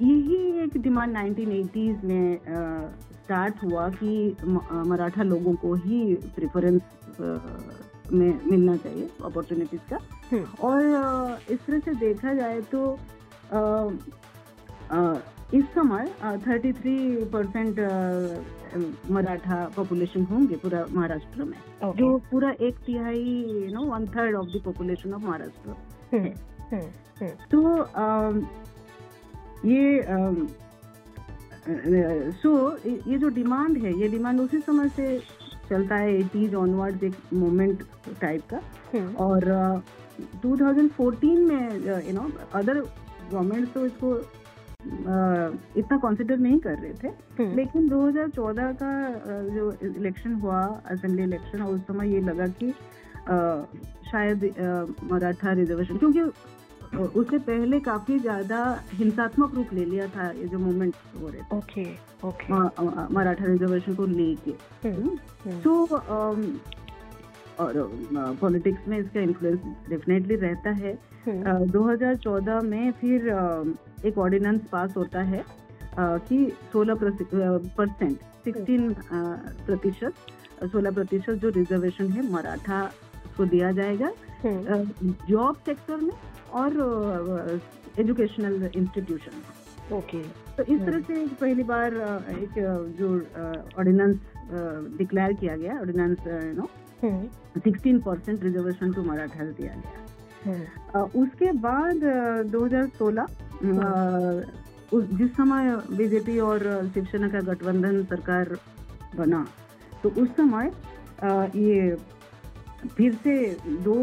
यही 0.00 0.36
एक 0.62 0.76
डिमांड 0.82 1.16
1980s 1.16 2.04
में 2.04 2.38
स्टार्ट 3.12 3.62
हुआ 3.64 3.88
कि 3.92 4.36
मराठा 4.88 5.22
लोगों 5.22 5.54
को 5.54 5.74
ही 5.86 6.14
प्रेफरेंस 6.36 6.82
में 8.12 8.40
मिलना 8.50 8.76
चाहिए 8.76 9.08
अपॉर्चुनिटीज़ 9.24 9.92
का। 9.92 9.98
और 10.68 10.80
इस 11.50 11.58
तरह 11.66 11.78
से 11.78 11.94
देखा 11.94 12.34
जाए 12.34 12.60
तो 12.74 12.98
इस 15.54 15.64
समय 15.74 16.06
thirty 16.46 16.72
three 16.72 16.94
percent 17.32 17.78
Maratha 19.10 19.64
population 19.76 20.24
होंगे 20.30 20.56
पूरा 20.56 20.84
महाराष्ट्र 20.90 21.44
में। 21.44 21.58
जो 21.96 22.16
पूरा 22.30 22.50
एक 22.60 22.78
तिहाई 22.86 23.22
you 23.64 23.72
know 23.74 23.84
one 23.92 24.06
third 24.16 24.36
of 24.36 24.46
the 24.56 24.62
population 24.64 25.14
of 25.14 25.22
Maharashtra 25.22 25.70
hmm, 26.12 26.32
तो 27.50 27.86
ये 29.64 30.00
अम, 30.00 30.46
अ, 30.46 32.30
सो 32.30 32.76
ये 33.10 33.18
जो 33.18 33.28
डिमांड 33.28 33.78
है 33.78 34.00
ये 34.00 34.08
डिमांड 34.08 34.40
उसी 34.40 34.58
समय 34.58 34.88
से 34.88 35.22
चलता 35.70 35.94
है 35.96 36.14
एटीज 36.14 36.54
ऑनवर्ड 36.54 37.02
एक 37.02 37.14
मोमेंट 37.34 37.82
टाइप 38.20 38.42
का। 38.50 38.60
हम्म, 38.94 39.14
और 39.14 39.48
अ, 39.48 39.76
2014 40.46 41.38
में 41.48 41.76
यू 42.08 42.14
नो 42.14 42.32
अदर 42.54 42.80
गवर्नमेंट 43.32 43.72
तो 43.72 43.86
इसको 43.86 44.16
इतना 45.80 45.96
कंसिडर 45.96 46.36
नहीं 46.36 46.58
कर 46.58 46.78
रहे 46.78 46.92
थे। 46.92 47.08
हम्म, 47.08 47.56
लेकिन 47.56 47.88
2014 47.88 48.72
का 48.72 49.12
जो 49.54 49.72
इलेक्शन 49.82 50.34
हुआ 50.34 50.62
असेंबली 50.86 51.22
इलेक्शन 51.22 51.62
उस 51.62 51.80
समय 51.80 52.12
ये 52.12 52.20
लगा 52.20 52.46
कि 52.46 52.70
शायद 54.10 54.44
मराठा 55.04 55.52
रिजर्वेशन 55.52 55.96
क्योंकि 55.96 56.20
उससे 56.96 57.38
पहले 57.38 57.80
काफ़ी 57.80 58.18
ज़्यादा 58.18 58.82
हिंसात्मक 58.92 59.54
रूप 59.54 59.66
ले 59.72 59.84
लिया 59.84 60.06
था 60.06 60.30
ये 60.30 60.48
जो 60.48 60.58
मूवमेंट 60.58 60.94
हो 61.22 61.28
रहे 61.28 61.42
थे। 61.42 61.56
ओके 61.56 61.86
ओके 62.28 62.54
मराठा 63.14 63.44
रिजर्वेशन 63.44 63.94
को 63.94 64.06
लेके। 64.06 64.50
तो 65.60 65.86
और 67.60 67.92
पॉलिटिक्स 68.40 68.88
में 68.88 68.98
इसका 68.98 69.20
इन्फ्लुएंस 69.20 69.58
डेफिनेटली 69.88 70.34
रहता 70.34 70.70
है। 70.70 70.98
हम्म, 71.26 71.42
अ, 71.42 71.58
2014 71.58 72.60
में 72.60 72.92
फिर 72.92 73.28
एक 74.06 74.18
ऑर्डिनेंस 74.18 74.60
पास 74.72 74.96
होता 74.96 75.22
है 75.22 75.44
कि 75.98 76.52
16 76.72 76.94
परसेंट 77.76 78.18
सिक्सटीन 78.44 78.96
प्रतिशत 79.66 80.12
सोलह 80.64 80.90
प्रतिशत 80.90 81.30
जो 81.30 81.48
रिजर्वेशन 81.48 82.08
है 82.08 82.32
मराठा 82.32 82.90
को 83.38 83.44
दिया 83.54 83.70
जाएगा 83.72 84.10
हम्म, 84.44 85.12
जॉब 85.30 85.56
सेक्टर 85.66 85.96
में 86.00 86.12
और 86.60 87.60
एजुकेशनल 88.00 88.68
इंस्टीट्यूशन 88.76 89.36
में। 89.36 89.98
ओके 89.98 90.22
तो 90.56 90.62
इस 90.74 90.80
तरह 90.86 91.00
से 91.08 91.26
पहली 91.40 91.62
बार 91.72 91.94
एक 92.42 92.54
जो 92.98 93.08
ऑर्डिनेंस 93.78 94.16
डिक्लेयर 94.98 95.32
किया 95.40 95.56
गया 95.56 95.78
ordinance 95.80 96.18
you 96.26 96.52
know 96.60 96.68
hmm, 97.02 97.26
16 97.66 98.00
percent 98.06 98.42
reservation 98.44 98.92
to 98.92 99.02
Maratha 99.02 99.44
दिया 99.44 99.74
गया। 99.74 100.06
हम्म, 100.44 101.02
उसके 101.22 101.52
बाद 101.66 102.04
अ, 102.04 102.42
2016 102.42 103.22
अ, 103.22 104.42
जिस 104.94 105.30
समय 105.36 105.70
बीजेपी 105.96 106.38
और 106.40 106.60
शिवसेना 106.94 107.28
का 107.28 107.40
गठबंधन 107.52 108.02
सरकार 108.04 108.56
बना 109.16 109.46
तो 110.02 110.08
उस 110.22 110.28
समय 110.36 110.70
ये 111.56 111.90
फिर 112.86 113.14
से 113.14 113.56
दो 113.82 113.94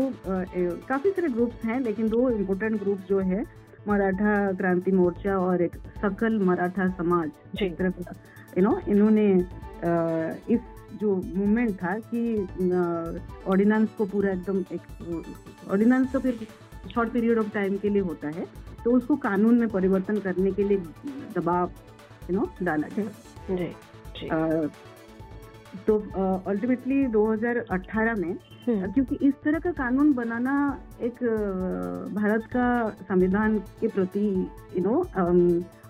काफ़ी 0.88 1.12
सारे 1.12 1.28
ग्रुप्स 1.28 1.66
हैं 1.66 1.80
लेकिन 1.80 2.10
दो 2.10 2.30
इम्पोर्टेंट 2.30 2.80
ग्रुप 2.82 3.00
जो 3.10 3.20
है 3.20 3.44
मराठा 3.88 4.52
क्रांति 4.52 4.92
मोर्चा 4.92 5.38
और 5.38 5.62
एक 5.62 5.76
सकल 5.76 6.40
मराठा 6.40 6.88
समाज। 6.90 7.62
एक 7.62 7.76
तरह 7.78 7.94
यू 8.58 8.64
नो 8.64 8.80
इन्होंने 8.88 9.28
इस 10.54 10.60
जो 11.02 11.16
मूवमेंट 11.16 11.76
था 11.76 12.00
कि 12.00 12.38
ऑर्डिनेंस 13.48 13.90
को 13.98 14.06
पूरा 14.06 14.32
एकदम 14.32 14.60
एक 14.60 14.82
ऑर्डिनेंस 15.72 16.12
तो 16.12 16.20
फिर 16.20 16.48
शॉर्ट 16.94 17.12
पीरियड 17.12 17.38
ऑफ़ 17.38 17.50
टाइम 17.50 17.78
के 17.78 17.90
लिए 17.90 18.02
होता 18.02 18.28
है 18.28 18.46
तो 18.84 18.92
उसको 18.92 19.16
कानून 19.16 19.60
में 19.60 19.70
परिवर्तन 19.70 20.18
करने 20.18 20.52
के 20.52 20.64
लिए 20.64 20.78
दबाव 21.36 21.72
यू 22.32 22.40
नो 22.40 22.50
डाला 22.64 22.88
गया 22.98 24.68
तो 25.88 25.98
अल्टीमेटली 26.48 27.06
2018 27.08 28.18
में 28.18 28.36
क्योंकि 28.68 29.16
इस 29.28 29.34
तरह 29.44 29.60
का 29.60 29.72
कानून 29.72 30.14
बनाना 30.14 30.56
एक 31.02 31.24
भारत 32.14 32.46
का 32.56 32.68
संविधान 33.10 33.58
के 33.82 33.88
प्रति 33.88 34.28
यू 34.78 34.84
नो 34.84 35.00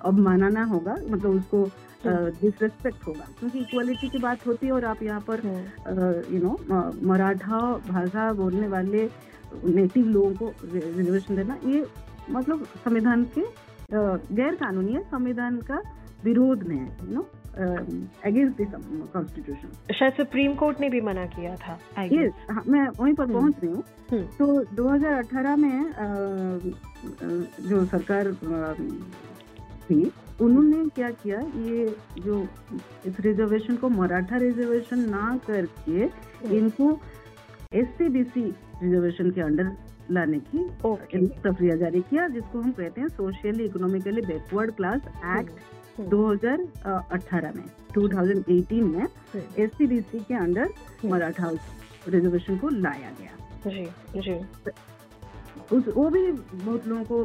अब 0.05 0.19
मानाना 0.19 0.63
होगा 0.63 0.95
मतलब 1.09 1.29
उसको 1.29 1.63
डिसरेस्पेक्ट 2.05 2.97
uh, 2.97 3.07
होगा। 3.07 3.27
क्योंकि 3.39 3.59
इक्वालिटी 3.59 4.09
की 4.09 4.17
बात 4.19 4.45
होती 4.47 4.65
है 4.65 4.71
और 4.73 4.85
आप 4.85 5.03
यहाँ 5.03 5.21
पर 5.27 5.39
हम्म, 5.39 6.35
यू 6.35 6.41
नो 6.43 7.07
मराठा 7.07 7.59
भाषा 7.89 8.31
बोलने 8.33 8.67
वाले 8.67 9.09
नेटिव 9.65 10.07
लोगों 10.07 10.33
को 10.33 10.53
रिजर्वेशन 10.73 11.35
देना 11.35 11.57
ये 11.65 11.85
मतलब 12.29 12.65
संविधान 12.85 13.23
के 13.37 13.41
गैर 14.35 14.55
कानूनी 14.55 14.93
है 14.93 15.01
संविधान 15.01 15.57
का 15.61 15.81
विरोध 16.23 16.63
में 16.63 16.75
है 16.75 16.85
you 16.85 17.15
know 17.15 17.27
against 17.57 18.61
the 18.61 18.81
constitution 19.13 19.93
शायद 19.93 20.13
सुप्रीम 20.13 20.55
कोर्ट 20.55 20.79
ने 20.81 20.89
भी 20.89 21.01
मना 21.01 21.25
किया 21.25 21.55
था। 21.55 21.79
Yes 21.99 22.11
guess. 22.11 22.67
मैं 22.67 22.87
वहीं 22.99 23.13
पर 23.13 23.23
हम्म। 23.23 23.33
पहुँच 23.33 23.55
रही 23.63 23.71
हूँ। 23.73 23.83
हम्म, 24.11 24.23
तो 24.23 24.63
2018 24.75 25.55
में 25.55 25.93
जो 27.69 27.85
सरकार 27.85 28.33
थी 29.89 30.11
उन्होंने 30.41 30.89
क्या 30.89 31.09
किया 31.09 31.39
ये 31.39 31.95
जो 32.19 32.41
इस 33.05 33.19
रिजर्वेशन 33.19 33.75
को 33.75 33.89
मराठा 33.89 34.37
रिजर्वेशन 34.37 35.09
ना 35.09 35.39
करके 35.47 36.05
इनको 36.57 36.99
S 37.73 37.87
C 37.87 38.09
B 38.09 38.23
C 38.23 38.43
reservation 38.83 39.31
के 39.31 39.41
अंडर 39.41 39.71
लाने 40.11 40.39
की 40.39 40.67
प्रक्रिया 40.83 41.75
जारी 41.75 42.01
किया 42.01 42.27
जिसको 42.27 42.61
हम 42.61 42.71
कहते 42.71 43.01
हैं 43.01 43.07
socially 43.07 43.65
economically 43.65 44.21
backward 44.21 44.71
class 44.71 45.01
act 45.05 45.25
hmm, 45.25 45.49
2018 45.99 47.55
में 47.55 47.63
2018 47.97 48.81
में 48.83 48.99
हम्म, 48.99 49.41
एस 49.57 49.71
सी 49.77 49.87
बी 49.87 50.01
सी 50.01 50.19
के 50.19 50.33
अंडर 50.33 50.69
मराठा 51.05 51.51
रिजर्वेशन 52.09 52.57
को 52.57 52.69
लाया 52.69 53.11
गया 53.19 53.69
जी 53.69 53.85
जी 54.21 54.39
उस 55.75 55.87
वो 55.87 56.09
भी 56.09 56.31
बहुत 56.31 56.87
लोगों 56.87 57.03
को 57.03 57.23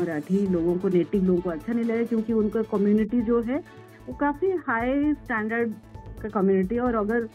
मराठी 0.00 0.46
लोगों 0.46 0.76
को 0.78 0.88
नेटिव 0.88 1.24
लोगों 1.24 1.40
को 1.40 1.50
अच्छा 1.50 1.72
नहीं 1.72 1.84
लगा 1.84 2.04
क्योंकि 2.04 2.32
उनका 2.32 2.62
कम्युनिटी 2.62 3.20
जो 3.22 3.40
है 3.42 3.58
वो 4.08 4.14
काफ़ी 4.14 4.50
हाई 4.50 5.12
स्टैंडर्ड 5.14 5.72
का 6.22 6.28
कम्युनिटी 6.28 6.78
और 6.78 6.94
अगर 6.94 7.28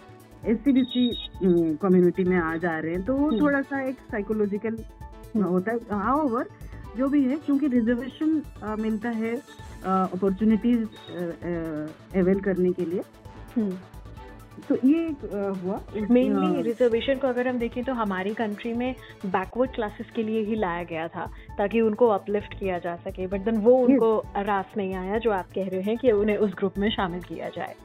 एस 0.45 0.57
सी 0.57 1.09
कम्युनिटी 1.81 2.23
में 2.23 2.37
आ 2.37 2.55
जा 2.57 2.77
रहे 2.79 2.93
हैं 2.93 3.03
तो 3.05 3.13
वो। 3.13 3.31
थोड़ा 3.41 3.61
सा 3.61 3.81
एक 3.81 3.99
साइकोलॉजिकल। 4.11 4.77
होता 5.43 5.71
है 5.71 5.77
हाउएवर 5.99 6.49
जो 6.97 7.07
भी 7.07 7.23
है 7.23 7.35
क्योंकि 7.35 7.67
रिजर्वेशन 7.67 8.41
मिलता 8.79 9.09
है 9.09 9.35
अपॉर्चुनिटीज़ 9.85 10.83
अवेल 12.17 12.39
करने 12.39 12.71
के 12.71 12.85
लिए। 12.85 13.01
हम्म, 13.55 13.71
तो 14.69 14.75
ये 14.85 15.05
एक 15.05 15.23
हुआ। 15.63 15.79
मेनली 16.11 16.61
रिजर्वेशन 16.61 17.15
को 17.15 17.27
अगर 17.27 17.47
हम 17.47 17.57
देखें 17.59 17.83
तो 17.83 17.93
हमारी 17.93 18.33
कंट्री 18.33 18.73
में 18.73 18.95
बैकवर्ड 19.25 19.71
क्लासेस 19.71 20.07
के 20.15 20.23
लिए 20.23 20.43
ही 20.45 20.55
लाया 20.55 20.83
गया 20.83 21.07
था 21.07 21.25
ताकि 21.57 21.81
उनको 21.81 22.07
अपलिफ्ट 22.07 22.59
किया 22.59 22.77
जा 22.79 22.95
सके। 22.95 23.27
बट 23.27 23.41
देन 23.41 23.57
वो 23.57 23.73
उनको 23.77 24.17
रास 24.37 24.65
नहीं 24.77 24.95
आया 24.95 25.17
जो 25.17 25.31
आप 25.31 25.51
कह 25.55 25.67
रहे 25.67 25.81
हैं 25.81 25.97
कि 25.97 26.11
उन्हें 26.11 26.37
उस 26.37 26.53
ग्रुप 26.53 26.77
में 26.77 26.89
शामिल 26.91 27.21
किया 27.21 27.49
जाए। 27.49 27.75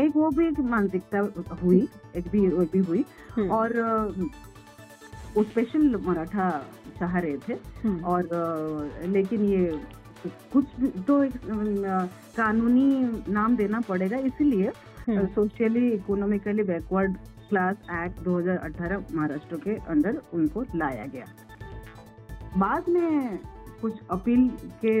एक 0.00 0.16
वो 0.16 0.30
भी 0.30 0.46
एक 0.48 0.60
मानसिकता 0.60 1.18
हुई 1.62 1.86
एक 2.16 2.28
भी 2.28 2.46
वो 2.48 2.64
भी 2.64 2.78
हुई। 2.78 3.04
हम्म, 3.36 3.50
और 3.50 3.78
वो 5.34 5.42
स्पेशल 5.42 5.94
मराठा 6.06 6.48
चाह 7.00 7.18
रहे 7.18 7.36
थे। 7.38 7.54
हम्म, 7.84 8.04
और 8.04 8.28
लेकिन 9.06 9.44
ये 9.44 9.78
कुछ 10.26 10.64
तो 11.06 11.22
एक 11.24 11.32
कानूनी 12.36 12.86
नाम 13.32 13.56
देना 13.56 13.80
पड़ेगा 13.80 14.16
इसीलिए 14.30 14.72
हम्म, 15.08 15.26
socially 15.26 15.88
economically 15.90 16.62
backward 16.62 17.16
class 17.48 17.76
act 18.04 18.20
2018 18.24 19.14
Maharashtra 19.14 19.56
के 19.56 19.74
अंडर 19.90 20.20
उनको 20.34 20.62
लाया 20.76 21.06
गया। 21.06 21.24
बाद 22.56 22.88
में 22.88 23.38
कुछ 23.80 23.98
अपील 24.10 24.48
के 24.84 25.00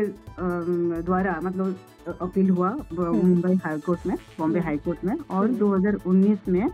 द्वारा 1.02 1.38
मतलब 1.42 2.16
अपील 2.20 2.50
हुआ 2.50 2.70
मुंबई 2.92 3.54
हाईकोर्ट 3.64 4.06
में 4.06 4.16
बॉम्बे 4.38 4.60
हाईकोर्ट 4.60 5.04
में 5.04 5.14
और 5.16 5.46
हम्म। 5.46 5.58
2019 5.58 6.48
में 6.48 6.68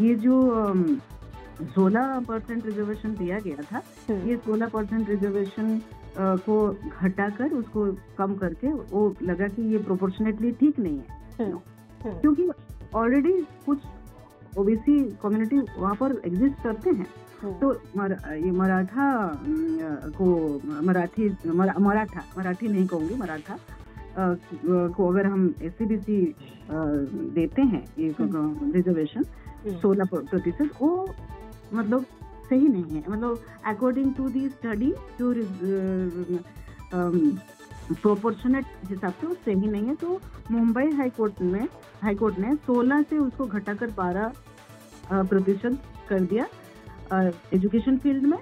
ये 0.00 0.14
जो 0.24 0.40
सोलह 1.74 2.18
परसेंट 2.28 2.66
रिजर्वेशन 2.66 3.14
दिया 3.14 3.38
गया 3.38 3.62
था 3.72 3.82
हम्म, 4.08 4.28
ये 4.28 4.36
सोलह 4.36 4.68
परसेंट 4.68 5.08
रिजर्वेशन 5.10 5.80
को 6.18 6.76
घटाकर 7.02 7.52
उसको 7.52 7.92
कम 8.18 8.34
करके 8.34 8.68
वो 8.68 9.14
लगा 9.22 9.48
कि 9.48 9.62
ये 9.62 9.78
प्रोपोर्शनेटली 9.78 10.52
ठीक 10.52 10.78
नहीं 10.78 10.98
है। 10.98 11.06
हम्म, 11.40 11.58
हम्म, 12.04 12.20
क्योंकि 12.20 12.48
ऑलरेडी 12.94 13.32
कुछ 13.66 13.78
ओबीसी 14.58 15.10
कम्युनिटी 15.22 15.58
वहाँ 15.78 15.94
पर 15.94 16.22
एग्जिस्ट 16.26 16.62
करते 16.62 16.90
हैं। 16.90 17.06
हम्म, 17.42 17.52
तो 17.52 17.70
मर, 17.96 18.12
ये 18.34 18.50
मराठा 18.50 19.06
को 20.18 20.60
मराठी 20.82 21.36
मरा, 21.46 21.74
मराठा 21.78 22.24
मराठी 22.38 22.68
नहीं 22.68 22.86
कहूँगी 22.86 23.14
मराठा 23.14 23.58
को 24.88 25.08
अगर 25.08 25.26
हम 25.26 25.54
एस 25.62 25.78
देते 27.34 27.62
हैं 27.62 27.84
एक 27.98 28.16
रिजर्वेशन 28.74 29.24
सोलह 29.68 30.04
प्रतिशत 30.04 30.70
वो 30.82 31.08
मतलब 31.74 32.06
सही 32.52 32.68
नहीं 32.68 32.96
है 32.96 33.04
मतलब 33.08 33.44
अकॉर्डिंग 33.66 34.14
टू 34.14 34.28
दी 34.28 34.48
स्टडी 34.48 34.92
जो 35.20 35.32
प्रोपोर्शनेट 38.02 38.64
हिसाब 38.90 39.12
से 39.20 39.26
वो 39.26 39.34
सही 39.34 39.68
नहीं 39.68 39.86
है 39.86 39.94
तो 39.94 40.20
मुंबई 40.50 40.90
हाई 40.96 41.10
कोर्ट 41.10 41.40
में 41.42 41.66
हाई 42.02 42.14
कोर्ट 42.14 42.38
ने 42.38 42.54
16 42.68 43.02
से 43.10 43.18
उसको 43.18 43.46
घटाकर 43.46 43.90
12 43.90 44.30
अ, 45.10 45.22
प्रतिशत 45.22 45.78
कर 46.08 46.20
दिया 46.32 46.46
एजुकेशन 47.54 47.96
फ़ील्ड 47.98 48.26
में 48.26 48.38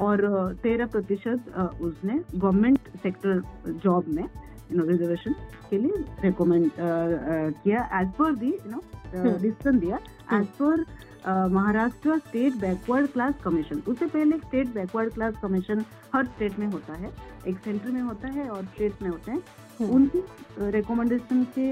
और 0.00 0.20
तेरह 0.62 0.86
प्रतिशत 0.86 1.52
उसने 1.80 2.18
गवर्नमेंट 2.34 2.88
सेक्टर 3.02 3.42
जॉब 3.84 4.08
में 4.08 4.22
यू 4.22 4.76
नो 4.78 4.84
रिजर्वेशन 4.84 5.34
के 5.70 5.78
लिए 5.78 6.04
रिकमेंड 6.24 6.70
किया 6.78 7.88
as 8.00 8.12
per 8.18 8.34
the 8.34 8.48
you 8.48 8.70
know 8.70 8.82
hmm. 9.14 9.32
Decision 9.32 9.78
दिया 9.78 9.98
हम्म। 10.30 10.42
As 10.42 10.48
per 10.60 10.84
Maharashtra 11.28 12.18
state 12.18 12.54
backward 12.54 13.06
class 13.06 13.34
commission 13.44 13.82
उससे 13.88 14.06
पहले 14.06 14.38
स्टेट 14.38 14.68
बैकवर्ड 14.74 15.12
क्लास 15.14 15.34
कमीशन 15.42 15.84
हर 16.14 16.26
स्टेट 16.26 16.58
में 16.58 16.66
होता 16.66 16.92
है। 16.94 17.10
एक 17.48 17.58
सेंटर 17.58 17.90
में 17.90 18.00
होता 18.02 18.28
है 18.28 18.48
और 18.48 18.64
स्टेट 18.64 19.02
में 19.02 19.10
होते 19.10 19.30
हैं। 19.30 19.38
हम्म, 19.80 19.90
उनकी 19.90 20.24
रिकमेंडेशन 20.58 21.44
के 21.58 21.68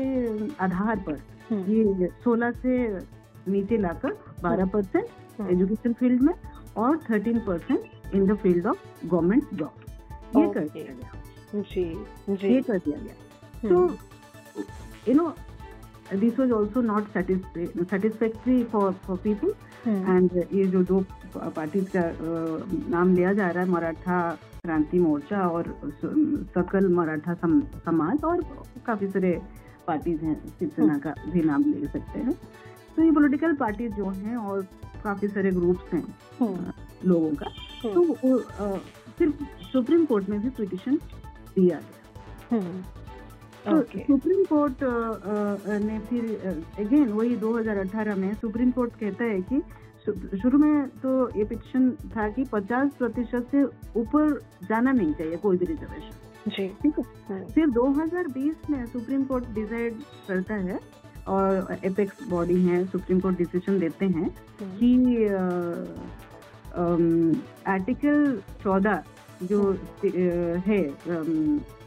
आधार 0.64 0.96
पर 0.96 1.22
हम्म, 1.50 1.62
ये 1.70 2.08
16 2.24 2.50
से 2.50 2.98
नीचे 3.50 3.76
लाकर 3.76 4.12
12 4.42 4.66
परसेंट। 4.66 5.06
एजुकेशन 5.50 5.92
फ़ील्ड 5.92 6.22
में 6.22 6.34
और 6.76 6.96
13 6.96 7.38
percent 7.46 7.80
in 8.14 8.26
the 8.26 8.36
field 8.36 8.66
of 8.66 9.06
government 9.06 9.44
job 9.54 9.72
ये 10.36 10.52
कर 10.54 10.68
दिया 10.68 10.94
गया। 10.94 11.12
जी 11.54 12.04
जी। 12.36 12.54
ये 12.54 12.62
कर 12.62 12.78
दिया 12.78 12.98
गया। 12.98 13.14
तो 13.68 13.88
So, 13.88 13.94
you 15.08 15.28
know, 16.10 16.20
this 16.20 16.36
was 16.38 16.50
also 16.50 16.80
not 16.80 17.04
satisfa- 17.14 17.88
satisfactory 17.90 18.64
for 18.64 18.92
for 19.06 19.16
people. 19.16 19.52
Hmm, 19.84 20.16
And 20.16 20.30
uh, 20.30 20.54
ये 20.54 20.64
जो 20.66 20.82
दो 20.82 21.04
पार्टी 21.36 21.80
का 21.80 22.02
नाम 22.90 23.14
लिया 23.16 23.32
जा 23.32 23.48
रहा 23.50 23.64
है 23.64 23.70
मराठा 23.70 24.38
क्रांति 24.62 24.98
मोर्चा 24.98 25.40
और 25.48 25.64
सकल 26.54 26.88
मराठा 26.88 27.34
सम, 27.34 27.60
समाज 27.60 28.24
और 28.24 28.42
काफ़ी 28.86 29.08
सारे 29.08 29.40
पार्टीज़ 29.86 30.24
हैं 30.24 30.34
शिवसेना 30.58 30.98
का 30.98 31.14
भी 31.28 31.40
नाम 31.40 31.64
ले 31.64 31.86
सकते 31.86 32.18
हैं। 32.18 32.32
तो 32.96 33.02
ये 33.02 33.10
पॉलिटिकल 33.10 33.54
पार्टीज़ 33.54 33.92
जो 33.92 34.10
हैं 34.10 34.36
और 34.36 34.66
काफ़ी 35.04 35.28
सारे 35.28 35.50
ग्रुप्स 35.50 35.92
हैं 35.94 36.02
हम्म, 36.40 36.72
लोगों 37.08 37.30
का। 37.30 37.46
तो 37.82 38.02
वो 38.02 38.38
uh, 38.38 38.78
फिर 39.18 39.32
सुप्रीम 39.72 40.04
कोर्ट 40.04 40.28
में 40.28 40.40
भी 40.40 40.50
पिटिशन 40.50 40.96
दिया 41.56 41.80
गया। 41.80 42.58
तो 43.66 43.80
सुप्रीम 44.06 44.44
कोर्ट 44.44 44.82
ने 45.84 45.98
फिर 46.08 46.24
अगेन 46.78 47.08
वही 47.12 47.36
2018 47.36 48.16
में 48.18 48.32
सुप्रीम 48.34 48.70
कोर्ट 48.70 48.92
कहता 49.00 49.24
है 49.24 49.40
कि 49.52 49.60
शुरू 50.42 50.58
में 50.58 50.88
तो 51.02 51.10
ये 51.38 51.44
पिटिशन 51.44 51.90
था 52.16 52.28
कि 52.28 52.44
50 52.54 52.90
प्रतिशत 52.98 53.48
से 53.50 53.62
ऊपर 54.00 54.32
जाना 54.68 54.92
नहीं 54.92 55.12
चाहिए 55.14 55.36
कोई 55.36 55.56
भी 55.56 55.66
रिजर्वेशन 55.66 56.50
जी। 56.50 56.68
ठीक 56.82 56.98
है? 56.98 57.04
हम्म, 57.28 57.44
फिर 57.46 57.66
2020 57.70 58.70
में 58.70 58.84
सुप्रीम 58.86 59.24
कोर्ट 59.24 59.48
डिसाइड 59.54 59.94
करता 60.28 60.54
है 60.68 60.78
और 61.28 61.76
एपेक्स 61.84 62.22
बॉडी 62.28 62.60
है 62.66 62.84
सुप्रीम 62.86 63.20
कोर्ट 63.20 63.38
डिसीज़न 63.38 63.78
देते 63.78 64.06
हैं 64.06 64.30
हम्म, 64.60 64.76
कि 64.78 64.94
आर्टिकल 67.70 68.40
14 68.64 69.02
जो 69.42 69.62
अ, 69.72 70.08
है 70.66 70.80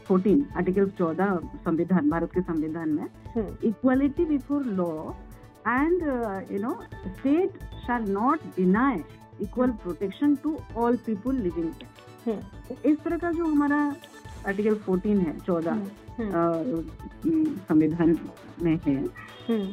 फोर्टीन 0.08 0.44
आर्टिकल 0.56 0.90
14 1.00 1.38
संविधान 1.64 2.08
भारत 2.10 2.30
के 2.34 2.40
संविधान 2.40 2.88
में 2.90 3.06
equality 3.64 4.24
before 4.24 4.64
law 4.80 4.92
and 5.68 6.02
you 6.52 6.58
know 6.62 6.72
state 7.06 7.58
shall 7.86 8.10
not 8.12 8.44
deny 8.56 9.02
equal 9.42 9.70
protection 9.82 10.34
to 10.42 10.56
all 10.76 10.96
people 11.06 11.36
living 11.36 12.28
इस 12.86 12.98
तरह 13.04 13.16
का 13.18 13.30
जो 13.32 13.44
हमारा 13.44 13.78
आर्टिकल 14.46 14.76
14 14.88 15.26
है 15.26 15.38
14 15.38 15.78
हम्म, 16.18 17.44
संविधान 17.68 18.16
में 18.62 18.78
है। 18.86 18.94
हम्म, 18.96 19.68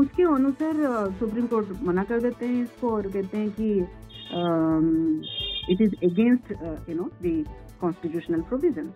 उसके 0.00 0.22
अनुसार 0.34 0.74
सुप्रीम 1.18 1.46
कोर्ट 1.46 1.82
मना 1.82 2.04
कर 2.04 2.20
देते 2.20 2.46
हैं 2.46 2.62
इसको 2.62 2.90
और 2.90 3.10
कहते 3.12 3.38
हैं 3.38 3.50
कि 3.60 3.70
it 5.72 5.80
is 5.80 5.94
against 6.04 6.52
you 6.90 6.96
know 6.96 7.10
the 7.22 7.44
constitutional 7.80 8.40
provision 8.48 8.90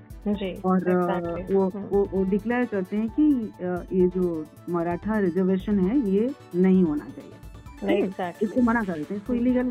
और 0.65 0.81
exactly, 0.81 1.55
वो 1.55 1.69
हम्म, 1.69 1.85
वो, 1.85 2.09
वो 2.13 2.25
डिक्लेयर 2.25 2.65
करते 2.65 2.97
हैं 2.97 3.09
कि 3.09 3.53
ये 4.01 4.09
जो 4.09 4.47
मराठा 4.71 5.19
रिजर्वेशन 5.19 5.79
है 5.79 6.11
ये 6.11 6.35
नहीं 6.55 6.85
होना 6.85 7.05
चाहिए। 7.05 8.03
exactly, 8.03 8.43
इसको 8.43 8.61
मना 8.61 8.83
कर 8.83 8.93
देते 8.93 9.15
हैं। 9.15 9.21
इसको 9.21 9.35
इलीगल 9.35 9.71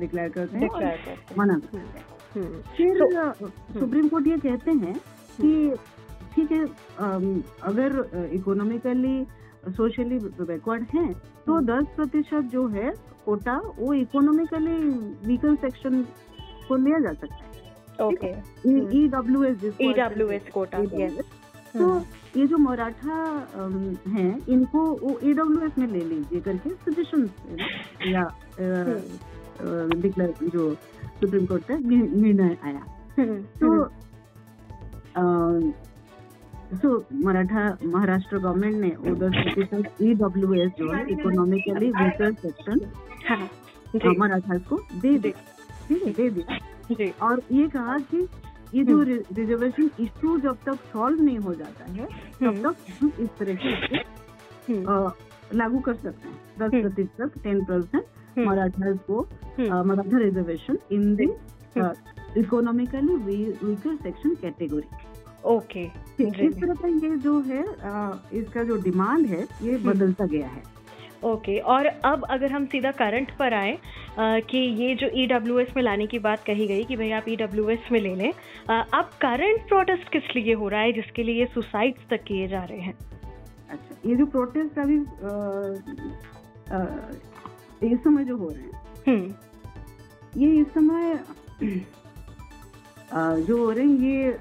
डिक्लेयर 0.00 0.28
करते 0.28 0.56
हैं 0.56 0.68
हैं, 0.86 1.18
मना 1.38 1.58
कर 1.58 1.78
देते 1.78 1.98
हैं। 1.98 2.46
हम्म, 2.46 2.60
फिर 2.76 2.98
तो- 2.98 3.50
सुप्रीम 3.80 4.08
कोर्ट 4.08 4.26
ये 4.26 4.36
कहते 4.36 4.70
हैं 4.70 4.94
कि 5.40 5.76
ठीक 6.34 6.52
है 6.52 6.64
अगर 7.62 8.10
इकोनॉमिकली 8.32 9.26
सोशली 9.68 10.18
बैकवर्ड 10.18 10.82
हैं 10.94 11.12
तो 11.46 11.54
हम्म। 11.54 11.66
10 11.66 11.86
प्रतिशत 11.96 12.40
जो 12.40 12.66
है 12.68 12.92
कोटा 13.26 13.56
वो 13.78 13.92
इकोनॉमिकली 13.94 14.76
वीकर 15.28 15.54
सेक्शन 15.54 16.02
को 16.68 16.76
लिया 16.76 16.98
जा 16.98 17.12
सकता 17.12 17.34
है। 17.34 17.53
Okay 18.00 18.30
E 18.96 19.06
W 19.08 19.42
S 19.44 19.64
EWS 19.80 20.48
quota 20.54 20.78
तो 21.74 21.86
ये 22.36 22.46
जो 22.46 22.58
मराठा 22.58 23.16
अम, 23.62 23.74
हैं 24.08 24.38
इनको 24.54 24.80
वो 25.02 25.18
ई 25.24 25.32
डब्ल्यू 25.32 25.66
एस 25.66 25.78
में 25.78 25.86
ले 25.86 26.00
लीजिए 26.04 26.40
करके 26.40 26.70
सजेशन 26.70 27.28
या 28.12 28.24
डिक्लेयर 30.02 30.48
जो 30.54 30.72
सुप्रीम 31.20 31.46
कोर्ट 31.46 31.64
का 31.68 31.76
निर्णय 31.78 32.56
आया। 32.64 32.82
तो 33.60 33.84
सो 36.82 37.04
मराठा 37.24 37.66
महाराष्ट्र 37.84 38.38
गवर्नमेंट 38.38 38.76
ने 38.80 39.14
दस 39.14 39.34
प्रतिशत 39.42 40.02
ई 40.02 40.14
डब्ल्यू 40.22 40.54
एस 40.64 40.70
जो 40.78 40.92
है 40.92 41.02
इकोनॉमिकली 41.12 41.90
वीकर 41.92 42.32
सेक्शन 42.42 42.80
मराठा 44.20 44.58
को 44.68 44.76
दे 44.94 45.18
दिया। 45.18 45.86
ठीक 45.88 46.02
है 46.06 46.12
दे 46.12 46.28
दिया। 46.30 46.58
जी 46.90 47.08
और 47.22 47.42
ये 47.52 47.68
कहा 47.68 47.98
कि 48.12 48.26
ये 48.74 48.84
जो 48.84 49.00
रिजर्वेशन 49.02 49.90
इशू 50.00 50.38
जब 50.40 50.56
तक 50.66 50.78
सॉल्व 50.92 51.20
नहीं 51.22 51.38
हो 51.38 51.54
जाता 51.54 51.84
है 51.92 52.06
तब 52.06 52.44
हम्म, 52.46 52.62
तक 52.62 52.76
हम 53.00 53.12
इस 53.20 53.28
तरह 53.38 53.54
से 53.54 53.96
हम्म, 54.68 55.10
लागू 55.58 55.78
कर 55.78 55.94
सकते 55.94 56.28
हैं। 56.28 56.34
दस 56.58 56.74
हम्म। 56.74 56.82
प्रतिशत 56.82 57.38
टेन 57.42 57.64
परसेंट 57.64 58.04
हम्म, 58.38 58.48
मराठा 58.50 58.92
को 59.08 59.20
हम्म, 59.58 59.82
Maratha 59.88 60.18
reservation 60.18 60.78
in 60.92 61.14
the 61.16 61.28
hmm. 61.76 62.40
Economically 62.40 63.44
weaker 63.64 63.96
section 63.96 64.34
category 64.34 64.82
okay 65.44 65.80
इस 65.84 66.60
तरह 66.60 66.74
का 66.74 66.88
ये 66.88 67.16
जो 67.16 67.40
है 67.40 67.62
इसका 68.40 68.62
जो 68.62 68.76
डिमांड 68.82 69.26
है 69.26 69.42
ये 69.62 69.72
हम्म। 69.72 69.90
बदलता 69.90 70.26
गया 70.26 70.46
है। 70.46 70.62
ओके 71.24 71.52
okay, 71.52 71.64
और 71.64 71.86
अब 71.86 72.24
अगर 72.30 72.52
हम 72.52 72.64
सीधा 72.66 72.90
करंट 72.90 73.30
पर 73.38 73.54
आए 73.54 73.78
कि 74.18 74.58
ये 74.58 74.94
जो 74.94 75.08
ई 75.14 75.26
में 75.76 75.82
लाने 75.82 76.06
की 76.06 76.18
बात 76.18 76.44
कही 76.44 76.66
गई 76.66 76.84
कि 76.84 76.96
भाई 76.96 77.10
आप 77.10 77.28
ई 77.28 77.36
में 77.92 78.00
ले 78.00 78.14
लें 78.14 78.32
अब 78.70 79.10
करंट 79.22 79.68
प्रोटेस्ट 79.68 80.08
किस 80.08 80.36
लिए 80.36 80.54
हो 80.54 80.68
रहा 80.68 80.80
है 80.80 80.92
जिसके 80.92 81.22
लिए 81.22 81.40
ये 81.40 81.46
सुसाइड्स 81.46 82.08
तक 82.10 82.22
किए 82.22 82.48
जा 82.48 82.64
रहे 82.64 82.80
हैं? 82.80 82.94
अच्छा 83.70 84.08
ये 84.08 84.16
जो 84.16 84.26
प्रोटेस्ट 84.26 84.78
अभी 84.78 84.98
इस 87.92 87.98
समय 87.98 88.24
जो 88.24 88.36
हो 88.36 88.48
रहे 88.48 88.62
हैं 88.62 88.82
हम्म। 89.08 90.42
ये 90.42 90.60
इस 90.60 90.66
समय 90.66 91.12
जो 93.16 93.64
हो 93.64 93.70
रहे 93.70 93.84
हैं 93.84 93.98
ये 93.98 94.38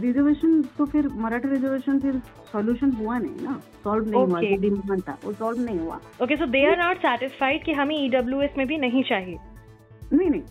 रिजर्वेशन 0.00 0.62
तो 0.62 0.86
फिर 0.86 1.08
मराठा 1.08 1.48
रिजर्वेशन 1.48 2.00
फिर 2.00 2.22
सॉल्यूशन 2.52 2.90
हुआ 2.92 3.18
नहीं 3.18 3.42
ना? 3.42 3.60
सॉल्व 3.84 4.10
नहीं 4.10 4.24
हुआ 4.26 4.38
Okay. 4.40 4.54
जो 4.54 4.62
डिमांड 4.62 5.02
था 5.02 5.18
वो 5.24 5.32
सॉल्व 5.32 5.60
नहीं 5.60 5.78
हुआ। 5.78 6.00
Okay 6.22 6.36
so 6.36 6.46
they 6.46 6.70
are 6.70 6.86
not 6.86 6.96
satisfied 6.96 7.64
कि 7.64 7.72
हमें 7.72 8.04
ईडब्ल्यूएस 8.04 8.50
में 8.58 8.66
भी 8.66 8.78
नहीं 8.78 9.02
चाहिए। 9.02 9.38
नहीं 10.12 10.30
नहीं। 10.30 10.42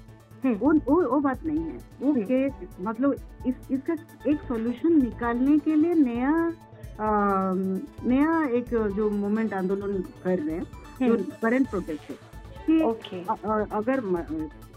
हम्म। 0.43 0.53
वो 0.53 0.73
वो 0.73 1.07
वो 1.09 1.19
बात 1.19 1.45
नहीं 1.45 1.59
है। 1.59 1.77
वो 2.01 2.11
हम्म। 2.11 2.23
के 2.31 2.47
मतलब 2.83 3.15
इस 3.47 3.55
इसका 3.71 3.95
एक 4.27 4.37
सॉल्यूशन 4.47 5.03
निकालने 5.03 5.57
के 5.59 5.75
लिए 5.75 5.93
नया 5.93 6.53
अम, 6.99 7.79
नया 8.05 8.49
एक 8.57 8.65
जो 8.69 9.09
मूवमेंट 9.09 9.53
आंदोलन 9.53 10.03
कर 10.23 10.39
रहे 10.39 10.55
हैं 10.55 10.63
जो 11.07 11.13
हम्म, 11.13 11.23
करंट 11.23 11.69
प्रोटेस्ट 11.69 12.01
है 12.11 12.15
कि 12.69 12.79
अ- 13.29 13.65
अगर 13.71 14.01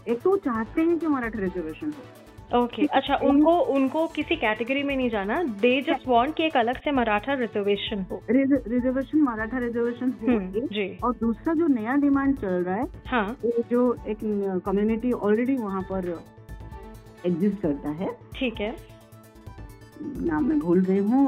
एक 0.09 0.21
तो 0.21 0.37
चाहते 0.37 0.81
हैं 0.81 0.99
कि 0.99 1.07
मराठा 1.07 1.39
रिजर्वेशन 1.39 1.87
हो। 1.87 2.20
Okay 2.53 2.81
okay. 2.81 2.87
अच्छा 2.93 3.15
उनको 3.23 3.51
उनको 3.73 4.05
किसी 4.15 4.35
कैटेगरी 4.35 4.81
में 4.83 4.95
नहीं 4.95 5.09
जाना। 5.09 5.41
दे 5.61 5.69
जस्ट 5.81 6.07
वांट 6.07 6.33
कि 6.35 6.43
एक 6.43 6.57
अलग 6.57 6.77
से 6.83 6.91
मराठा 6.91 7.33
रिजर्वेशन 7.33 8.05
हो। 8.11 8.21
रिजर्वेशन 8.29 9.21
मराठा 9.21 9.57
रिजर्वेशन 9.57 10.13
हो 10.21 10.27
हम्म, 10.27 10.67
जी। 10.67 10.87
और 11.03 11.13
दूसरा 11.21 11.53
जो 11.53 11.67
नया 11.69 11.95
डिमांड 11.97 12.35
चल 12.39 12.63
रहा 12.63 12.75
है 12.75 12.87
हाँ। 13.07 13.37
जो 13.71 13.93
एक 14.07 14.17
कम्युनिटी 14.65 15.11
ऑलरेडी 15.11 15.55
वहाँ 15.55 15.81
पर 15.91 16.09
एग्जिस्ट 17.25 17.61
करता 17.61 17.89
है। 17.89 18.09
ठीक 18.35 18.61
है। 18.61 18.75
नाम 20.01 20.45
मैं 20.45 20.59
भूल 20.59 20.85
गई 20.85 20.99
हूँ 20.99 21.23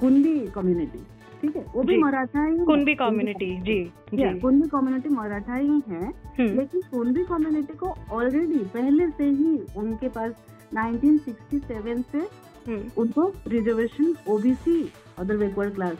कुंडी 0.00 0.38
कम्युनिटी 0.54 0.98
ठीक 1.40 1.56
है? 1.56 1.64
वो 1.74 1.82
भी 1.82 1.96
मराठा 1.98 2.44
ही 2.44 2.56
है। 2.58 2.94
कम्युनिटी 2.96 3.50
जी 3.62 3.82
कुंडी 4.10 4.68
कम्युनिटी 4.68 5.08
मराठा 5.14 5.54
ही 5.54 5.82
है। 5.88 6.10
लेकिन 6.40 6.80
कुंडी 6.90 7.24
कम्युनिटी 7.24 7.74
को 7.76 7.94
ऑलरेडी 8.12 8.58
पहले 8.74 9.08
से 9.10 9.24
ही 9.24 9.58
उनके 9.76 10.08
पास 10.16 10.32
1967 10.74 12.02
से 12.12 12.18
हम्म, 12.18 12.90
उनको 12.98 13.32
reservation 13.48 14.14
OBC 14.28 14.80
other 15.18 15.36
backward 15.36 15.74
class 15.74 15.96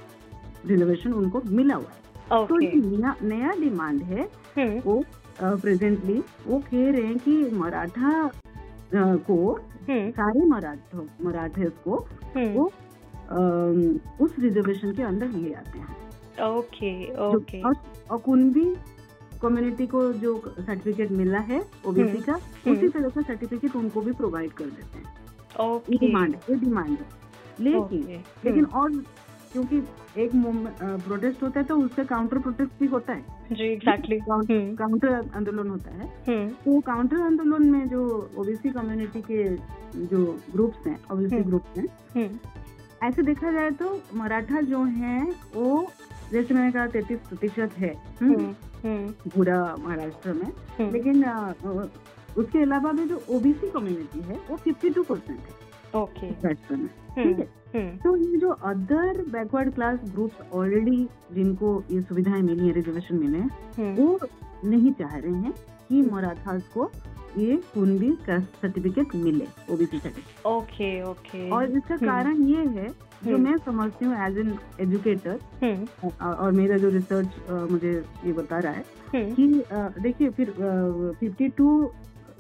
reservation 0.67 1.13
उनको 1.13 1.43
मिला 1.51 1.75
हुआ 1.75 1.91
है। 1.91 2.05
तो 2.31 2.55
ओके 2.55 2.67
जो 2.81 2.97
नया 2.97 3.15
नया 3.23 3.51
डिमांड 3.61 4.03
है 4.03 4.29
हम्म, 4.57 4.81
वो 4.87 5.03
प्रेजेंटली 5.43 6.23
वो 6.47 6.59
कह 6.71 6.91
रहे 6.91 7.03
हैं 7.07 7.19
कि 7.19 7.37
मराठा 7.53 8.31
को 8.95 9.37
हम्म, 9.89 10.11
सारे 10.11 10.45
मराठों 10.49 11.05
मराठे 11.25 11.69
को 11.85 11.97
हम्म, 12.37 12.49
वो 12.55 12.71
उस 14.25 14.35
रिजर्वेशन 14.39 14.93
के 14.95 15.03
अंदर 15.03 15.29
ले 15.29 15.53
आते 15.55 15.79
हैं। 15.79 16.45
ओके 16.47 16.93
ओके 17.27 17.63
और, 17.63 17.75
और 18.11 18.19
कुनबी 18.19 18.65
कम्युनिटी 19.43 19.87
को 19.87 20.13
जो 20.13 20.37
सर्टिफिकेट 20.47 21.11
मिला 21.13 21.39
है 21.51 21.61
ओबीसी 21.87 22.09
हम्म, 22.09 22.21
का 22.21 22.33
हम्म। 22.33 22.73
उसी 22.73 22.89
तरह 22.89 23.09
का 23.09 23.23
सर्टिफिकेट 23.23 23.77
उनको 23.77 24.01
भी 24.01 24.13
प्रोवाइड 24.13 24.53
कर 24.53 24.65
देते 24.67 24.99
हैं। 24.99 25.15
डिमांड 25.91 26.35
ये 26.51 26.57
डिमांड 26.57 26.91
है। 26.91 27.07
लेकिन 27.61 28.01
लेकिन 28.45 28.65
हम्म, 28.65 28.81
और 28.81 28.91
क्योंकि 29.53 29.77
एक 30.19 30.31
प्रोटेस्ट 31.07 31.43
होता 31.43 31.61
है 31.61 31.67
तो 31.67 31.77
उसका 31.77 32.05
काउंटर 32.05 32.39
प्रोटेस्ट 32.39 32.73
भी 32.81 32.87
होता 32.87 33.13
है। 33.13 33.23
जी 33.53 33.65
एग्जैक्टली 33.65 34.19
काउंटर 34.21 35.13
आंदोलन 35.37 35.69
होता 35.69 35.91
है। 35.91 36.09
तो 36.49 36.81
काउंटर 36.81 37.21
आंदोलन 37.21 37.71
में 37.71 37.89
जो 37.89 38.03
ओबीसी 38.39 38.71
कम्युनिटी 38.71 39.21
के 39.31 39.45
जो 40.07 40.25
ग्रुप्स 40.53 40.87
हैं 40.87 40.99
ओबीसी। 41.13 41.43
ग्रुप्स 41.43 41.79
हैं 41.79 42.29
ऐसे 43.03 43.23
देखा 43.23 43.51
जाए 43.53 43.71
तो 43.71 44.01
मराठा 44.15 44.61
जो 44.61 44.83
है 44.85 45.21
वो 45.55 45.87
जैसे 46.33 46.55
मैंने 46.55 46.73
कहा 46.73 46.87
तैतीस 46.87 47.19
प्रतिशत 47.19 47.79
है। 47.79 47.93
हम्म, 48.87 48.97
हम्म, 48.99 49.31
पूरा 49.35 49.59
महाराष्ट्र 49.79 50.33
में। 50.33 50.47
हम्म, 50.79 50.91
लेकिन 50.93 51.25
उसके 52.39 52.63
अलावा 52.63 52.93
भी 52.93 53.05
जो 53.09 53.23
ओबीसी 53.31 53.71
कम्युनिटी 53.71 54.21
है 54.21 54.41
वो 54.51 54.57
52 54.57 55.03
परसेंट 55.03 55.39
है। 55.39 56.01
ओके 56.03 56.31
महाराष्ट्र 56.31 56.77
में। 56.77 56.89
हम्म, 57.17 57.23
ठीक 57.23 57.39
है? 57.39 57.97
तो 57.97 58.17
ये 58.17 58.37
जो 58.37 58.49
other 58.71 59.23
backward 59.33 59.75
class 59.75 59.99
groups 60.05 60.53
already 60.53 60.97
जिनको 61.33 61.83
ये 61.91 62.01
सुविधाएँ 62.03 62.43
मिली 62.43 62.67
है 62.67 62.73
रिजर्वेशन 62.73 63.17
मिले 63.17 63.39
हैं 63.39 63.95
वो 63.97 64.19
नहीं 64.65 64.93
चाह 64.93 65.17
रहे 65.17 65.33
हैं 65.33 65.53
कि 65.89 66.03
मराठास 66.13 66.69
को 66.75 66.91
ये 67.39 67.57
कुनबी 67.75 68.11
कास्ट 68.27 68.61
सर्टिफिकेट 68.63 69.15
मिले 69.15 69.47
ओबीसी 69.71 69.99
सर्टिफिकेट 69.99 70.47
ओके 70.47 71.03
ओके 71.03 71.51
और 71.51 71.71
इसका। 71.71 71.97
कारण 71.97 72.43
ये 72.43 72.65
है 72.79 72.89
जो 73.25 73.35
हम्म। 73.35 73.49
मैं 73.49 73.57
समझती 73.57 74.05
हूँ 74.05 74.15
एज 74.27 74.39
एन 74.39 74.57
एजुकेटर 74.81 75.39
हम्म, 75.63 76.09
और 76.21 76.53
मेरा 76.53 76.77
जो 76.77 76.89
रिसर्च 76.89 77.51
मुझे 77.71 77.93
ये 78.25 78.33
बता 78.33 78.59
रहा 78.59 78.73
है 78.73 78.85
हम्म, 79.15 79.35
कि 79.35 79.49
uh, 79.53 80.03
देखिए 80.03 80.31
फिर 80.31 80.51
फिफ्टी 81.21 81.49
टू 81.49 81.93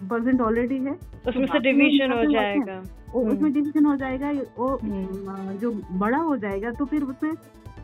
परसेंट 0.03 0.41
ऑलरेडी 0.41 0.79
है 0.79 0.93
उसमें 1.29 1.47
से 1.47 1.59
डिवीज़न 1.59 2.13
हो 2.13 2.25
जाएगा 2.33 2.83
वो 3.13 3.23
हम्म। 3.23 3.33
उसमें 3.33 3.53
डिवीज़न 3.53 3.87
हो 3.87 3.97
जाएगा 3.97 4.33
वो 4.59 4.69
हम्म। 4.83 5.57
जो 5.59 5.73
बड़ा 5.93 6.19
हो 6.19 6.37
जाएगा 6.37 6.71
तो 6.71 6.85
फिर 6.85 7.03
उसमें 7.05 7.33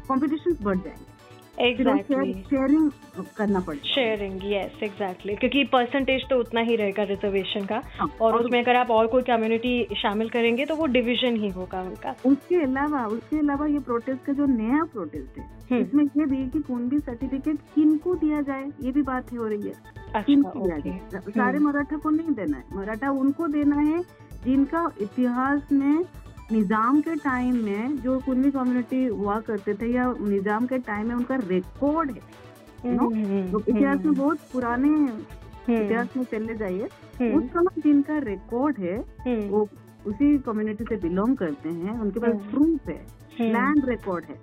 कॉम्पिटिशन 0.08 0.56
बढ़ 0.62 0.76
जाएँगे 0.76 1.11
एग्जैक्टली 1.60 2.32
शेयरिंग 2.42 2.90
करना 3.36 3.60
पड़ेगा 3.60 3.92
शेयरिंग 3.94 4.40
यस 4.44 4.82
एग्जैक्टली 4.82 5.34
क्योंकि 5.36 5.64
परसेंटेज 5.72 6.22
तो 6.30 6.38
उतना 6.40 6.60
ही 6.60 6.76
रहेगा 6.76 7.02
रिजर्वेशन 7.02 7.64
का। 7.64 7.80
हाँ, 7.98 8.08
और 8.20 8.36
उसमें 8.36 8.60
अगर 8.62 8.76
आप 8.76 8.90
और 8.90 9.06
कोई 9.06 9.22
कम्युनिटी 9.22 9.86
शामिल 9.96 10.28
करेंगे 10.28 10.64
तो 10.64 10.76
वो 10.76 10.86
डिविजन 10.86 11.36
ही 11.36 11.48
होगा 11.48 11.82
उनका। 11.82 12.14
उसके 12.26 12.62
अलावा 12.62 13.04
उसके 13.08 13.38
अलावा 13.38 13.66
ये 13.66 13.78
प्रोटेस्ट 13.80 14.24
का 14.24 14.32
जो 14.32 14.46
नया 14.46 14.82
प्रोटेस्ट 14.84 15.38
है 15.38 15.44
हम्म, 15.44 15.80
इसमें 15.82 16.04
ये 16.04 16.24
भी 16.26 16.48
कि 16.50 16.60
कुनबी 16.62 16.98
सर्टिफिकेट 17.00 17.58
किनको 17.74 18.14
दिया 18.14 18.40
जाए 18.40 18.64
ये 18.82 18.92
भी 18.92 19.02
बात 19.02 19.32
हो 19.32 19.46
रही 19.46 19.68
है। 19.68 19.74
अच्छा 20.14 20.34
दिया 20.56 20.78
जाए। 20.78 21.20
सारे 21.20 21.58
मराठा 21.58 21.96
को 21.96 22.10
नहीं 22.10 22.34
देना 22.34 22.56
है। 22.56 22.76
मराठा 22.76 23.10
उनको 23.20 23.46
देना 23.48 23.76
है 23.80 24.02
जिनका 24.44 24.90
इतिहास 25.00 25.72
में 25.72 26.04
निज़ाम 26.52 27.00
के 27.00 27.14
टाइम 27.18 27.56
में 27.64 27.96
जो 28.02 28.18
कुनबी 28.20 28.50
कम्युनिटी 28.50 29.04
हुआ 29.06 29.38
करते 29.40 29.74
थे 29.74 29.92
या 29.92 30.12
निज़ाम 30.20 30.66
के 30.66 30.78
टाइम 30.88 31.08
में 31.08 31.14
उनका 31.14 31.36
रिकॉर्ड 31.44 32.10
है 32.10 32.94
नो? 32.96 33.10
तो 33.52 33.60
इतिहास 33.60 34.04
में 34.04 34.14
बहुत 34.14 34.38
पुराने 34.52 34.88
इतिहास 35.74 36.16
में 36.16 36.24
चले 36.24 36.54
जाइए। 36.56 36.88
उस 37.28 37.44
समय 37.52 37.80
जिनका 37.82 38.18
रिकॉर्ड 38.20 38.78
है 38.78 38.98
वो 39.48 39.68
उसी 40.06 40.36
कम्युनिटी 40.46 40.84
से 40.84 40.96
बिलोंग 41.02 41.36
करते 41.36 41.68
हैं 41.68 41.98
उनके 42.00 42.20
पास 42.20 42.30
हम्म। 42.30 42.50
प्रूफ 42.50 42.88
है 42.88 43.52
लैंड 43.52 43.88
रिकॉर्ड 43.88 44.24
है 44.24 44.36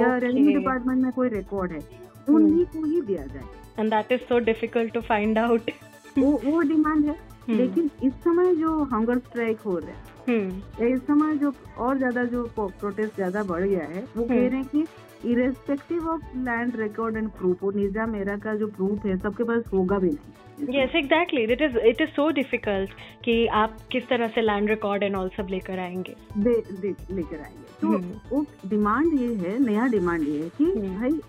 या 0.00 0.16
रेवेन्यू 0.16 0.58
डिपार्टमेंट 0.58 1.02
में 1.02 1.12
कोई 1.12 1.28
रिकॉर्ड 1.28 1.72
है 1.72 1.80
उन्हीं 2.28 2.64
को 2.66 2.84
ही 2.84 3.00
दिया 3.02 3.24
जाए। 3.26 3.44
And 3.78 3.90
that 3.90 4.12
is 4.12 4.20
so 4.28 4.38
difficult 4.44 4.92
to 4.94 5.00
find 5.08 5.38
out 5.38 5.70
वो 6.18 6.30
वो 6.44 6.60
डिमांड 6.60 7.04
है। 7.04 7.16
हम्म। 7.48 7.56
लेकिन 7.58 7.90
इस 8.02 8.12
समय 8.24 8.54
जो 8.56 8.82
हंगर 8.92 9.18
स्ट्राइक 9.18 9.60
हो 9.60 9.78
रहा 9.78 9.90
है 9.90 10.16
इस 10.28 11.00
समय 11.02 11.36
जो 11.36 11.52
और 11.78 11.98
ज़्यादा 11.98 12.24
जो 12.24 12.42
प्रोटेस्ट 12.56 13.14
ज़्यादा 13.14 13.42
बढ़ 13.44 13.64
गया 13.64 13.84
है 13.86 14.04
वो 14.16 14.24
कह 14.24 14.34
हम्म। 14.34 14.46
रहे 14.46 14.56
हैं 14.56 14.64
कि 14.64 14.84
irrespective 15.24 16.08
of 16.08 16.36
land 16.38 16.76
record 16.76 17.16
and 17.16 17.28
proof 17.30 17.62
वो 17.62 17.70
निज़ाम 17.70 18.10
मेरा 18.10 18.36
का 18.38 18.54
जो 18.54 18.66
प्रूफ 18.68 19.06
है 19.06 19.16
सबके 19.18 19.44
पास 19.44 19.62
होगा 19.72 19.98
भी 19.98 20.10
नहीं। 20.10 20.78
Yes 20.78 20.94
exactly 20.96 21.42
it 21.44 21.62
is 21.62 21.76
it 21.78 22.00
is 22.00 22.10
so 22.10 22.28
difficult 22.32 22.90
कि 23.24 23.46
आप 23.54 23.76
किस 23.92 24.08
तरह 24.08 24.28
से 24.28 24.40
लैंड 24.40 24.68
रिकॉर्ड 24.70 25.02
एंड 25.02 25.16
ऑल 25.16 25.28
सब 25.36 25.46
लेकर 25.50 25.78
आएँगे। 25.78 26.14
लेकर 26.38 27.40
आएँगे। 27.40 27.66
तो 27.80 27.88
हम्म। 27.88 28.20
वो 28.30 28.44
डिमांड 28.66 29.18
ये 29.20 29.34
है 29.36 29.58
नया 29.64 29.86
डिमांड 29.86 30.28
ये 30.28 30.42
है 30.42 30.48
कि 30.58 30.64
हम्म। 30.64 30.96
भाई 30.96 31.20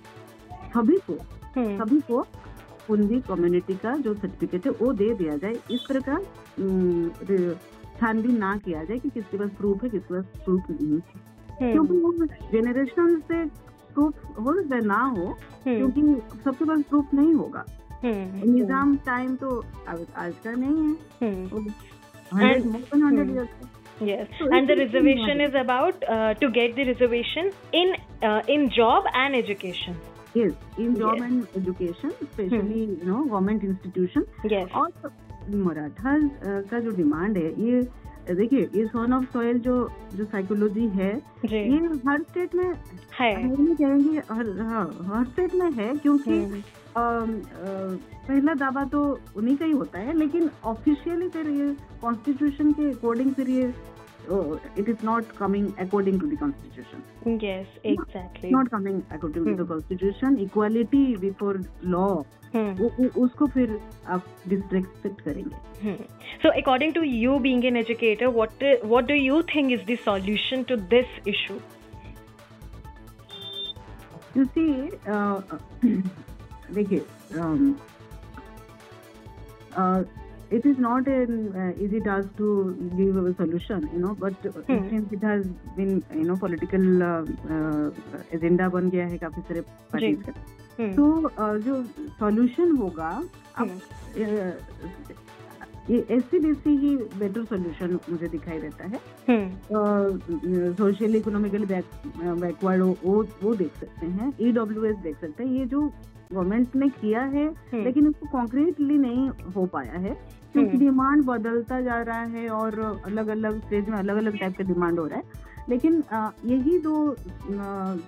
सभी 0.74 0.98
को 1.08 1.14
हम्म, 1.56 1.78
सभी 1.78 2.00
को 2.02 2.22
कुंदी 2.88 3.20
कम्युनिटी 3.22 3.74
का 3.76 3.96
जो 3.98 4.14
सर्टिफिकेट 4.14 4.66
है 4.66 4.72
वो 4.82 4.92
दे 4.94 5.14
दिया 5.14 5.36
जाए। 5.38 5.56
इस 5.72 5.86
तरह 5.90 6.00
का 6.10 6.16
छानबीन 8.00 8.38
ना 8.38 8.56
किया 8.58 8.84
जाए 8.84 8.98
कि 9.00 9.10
किसके 9.10 9.38
पास 9.38 9.50
प्रूफ 9.58 9.84
है 9.84 9.90
किसके 9.90 10.14
पास 10.14 10.26
प्रूफ 10.46 10.70
नहीं 10.72 10.92
है। 10.92 11.72
क्योंकि 11.72 11.98
वो 11.98 12.12
जेनरेशन 12.52 13.20
से 13.22 13.44
प्रूफ 13.94 14.14
हो 14.40 14.54
सकता 14.54 14.78
ना 14.86 15.02
हो 15.18 15.26
क्योंकि 15.64 16.02
सबके 16.44 16.66
पास 16.66 16.82
प्रूफ 16.90 17.14
नहीं 17.14 17.34
होगा। 17.34 17.64
निज़ाम 18.06 18.96
टाइम 19.06 19.36
तो 19.36 19.48
आज 19.88 20.34
का 20.44 20.52
नहीं 20.52 20.96
है। 21.22 21.30
Reservation 26.86 27.52
in 27.76 27.96
in 28.50 28.68
job 28.76 29.08
and 29.16 29.36
education 29.36 29.96
in 30.38 30.94
job 30.96 31.24
and 31.24 31.44
education 31.58 32.10
specially 32.10 32.84
you 32.84 32.98
know 33.06 33.24
government 33.24 33.64
institution 33.64 34.22
और 34.76 34.90
मराठा 35.50 36.18
का 36.72 36.80
जो 36.80 36.92
डिमांड 36.92 37.38
है 37.38 37.50
ये 37.66 37.82
देखिए 38.36 38.70
ये 38.76 38.86
सोन 38.86 39.14
ऑफ़ 39.14 39.24
सॉइल 39.34 39.60
जो 39.60 39.76
जो 40.16 40.26
साइकोलॉजी 40.26 40.88
है 40.88 41.12
ये 41.72 41.78
हर 42.08 42.22
स्टेट 42.22 42.56
में 42.56 42.74
है। 43.36 43.48
कहेंगे 43.76 44.18
हर 44.32 44.50
हाँ, 44.60 44.86
हर 45.14 45.26
स्टेट 45.26 45.56
में 45.56 45.72
है 45.72 45.96
क्योंकि 45.96 46.38
हम्म, 46.40 46.62
पहला 48.28 48.54
दावा 48.54 48.84
तो 48.84 49.20
उन्हीं 49.38 49.56
का 49.58 49.66
ही 49.66 49.72
होता 49.72 50.00
है 50.00 50.18
लेकिन 50.18 50.50
ऑफिशियली 50.64 51.30
फिर 51.30 51.50
ये 51.50 51.76
कॉन्स्टिट्यूशन 52.02 52.72
के 52.72 52.90
अकॉर्डिंग 52.92 53.34
फिर 53.34 53.50
ये 53.50 53.74
it 54.78 54.90
is 54.90 55.06
not 55.06 55.32
coming 55.38 55.70
according 55.80 56.20
to 56.22 56.28
the 56.28 56.40
constitution 56.40 57.38
yes, 57.46 57.78
exactly. 57.94 58.52
Not 58.52 58.68
coming 58.70 59.02
according 59.12 59.46
to 59.46 59.52
the 59.52 59.56
hmm. 59.56 59.68
Constitution 59.68 60.38
equality 60.40 61.06
before 61.18 61.64
law 61.86 62.10
Hmm. 62.54 62.80
उसको 63.24 63.46
फिर 63.46 63.80
आप 64.08 64.26
डिसरेस्पेक्ट 64.48 65.22
करेंगे 65.22 65.68
Hmm. 65.82 65.98
So, 66.44 66.52
according 66.60 66.94
to 66.94 67.02
you, 67.08 67.34
being 67.40 67.66
an 67.70 67.78
educator, 67.82 68.30
what 68.38 68.64
uh, 68.70 68.72
what 68.94 69.10
do 69.12 69.18
you 69.18 69.36
think 69.52 69.76
is 69.76 69.84
the 69.90 69.98
solution 70.06 70.64
to 70.72 70.78
this 70.94 71.14
issue? 71.34 71.60
You 74.36 74.46
see, 74.56 74.74
uh, 75.08 75.42
देखिए 76.74 77.02
um, 77.44 77.64
uh, 79.76 80.04
it 80.52 80.66
is 80.66 80.78
not 80.80 81.08
an 81.08 81.34
uh, 81.56 81.84
easy 81.84 82.00
task 82.00 82.30
to 82.38 82.48
give 82.98 83.18
a 83.18 83.34
solution, 83.36 83.90
you 83.94 84.00
know, 84.00 84.14
but 84.16 84.34
Hmm. 84.68 84.88
since 84.90 85.12
it 85.12 85.24
has 85.24 85.44
been, 85.76 85.92
you 86.14 86.24
know, 86.24 86.38
political 86.38 87.04
uh, 87.04 87.24
uh, 87.50 87.90
agenda 88.32 88.70
बन 88.72 88.90
गया 88.90 89.06
है 89.08 89.18
काफ़ी 89.18 89.42
सारे 89.42 89.64
parties 89.94 90.26
का 90.26 90.34
Hmm. 90.80 90.96
तो 90.96 91.06
uh, 91.30 91.56
जो 91.64 91.78
solution 92.20 92.78
होगा 92.80 93.12
अब 93.58 93.68
Hmm. 93.68 93.80
uh, 94.26 94.52
ये 95.90 95.98
एस 96.12 96.24
सी 96.32 96.76
ही 96.78 96.96
बेटर 97.20 97.44
सोल्यूशन 97.46 97.98
मुझे 98.10 98.28
दिखाई 98.28 98.60
देता 98.60 98.88
है 98.88 99.00
सोशल 100.78 101.16
इकोनॉमिकली 101.16 101.66
बैकवर्ड 101.66 102.82
वो 102.82 103.16
वो 103.44 103.54
देख 103.62 103.80
सकते 103.80 104.06
हैं 104.08 104.32
ई 104.42 104.52
डब्ल्यू 104.58 104.84
एस 104.86 104.98
देख 105.04 105.16
सकते 105.22 105.44
हैं 105.44 105.52
ये 105.52 105.66
जो 105.66 105.82
गवर्नमेंट 106.32 106.76
ने 106.76 106.90
किया 107.02 107.22
है 107.22 107.46
हम्म। 107.48 107.84
लेकिन 107.84 108.08
उसको 108.08 108.28
कॉन्क्रीटली 108.32 108.98
नहीं 108.98 109.30
हो 109.56 109.66
पाया 109.74 110.00
है 110.00 110.14
क्योंकि 110.54 110.70
हम्म। 110.70 110.80
डिमांड 110.80 111.24
बदलता 111.26 111.80
जा 111.82 112.02
रहा 112.02 112.22
है 112.28 112.48
और 112.50 112.80
अलग 113.06 113.28
अलग 113.28 113.60
स्टेज 113.60 113.90
में 113.90 113.98
अलग 113.98 114.18
अलग 114.18 114.38
टाइप 114.40 114.58
का 114.58 114.64
डिमांड 114.64 115.00
हो 115.00 115.06
रहा 115.06 115.18
है 115.18 115.48
लेकिन 115.70 116.04
यही 116.46 116.78
दो 116.80 117.16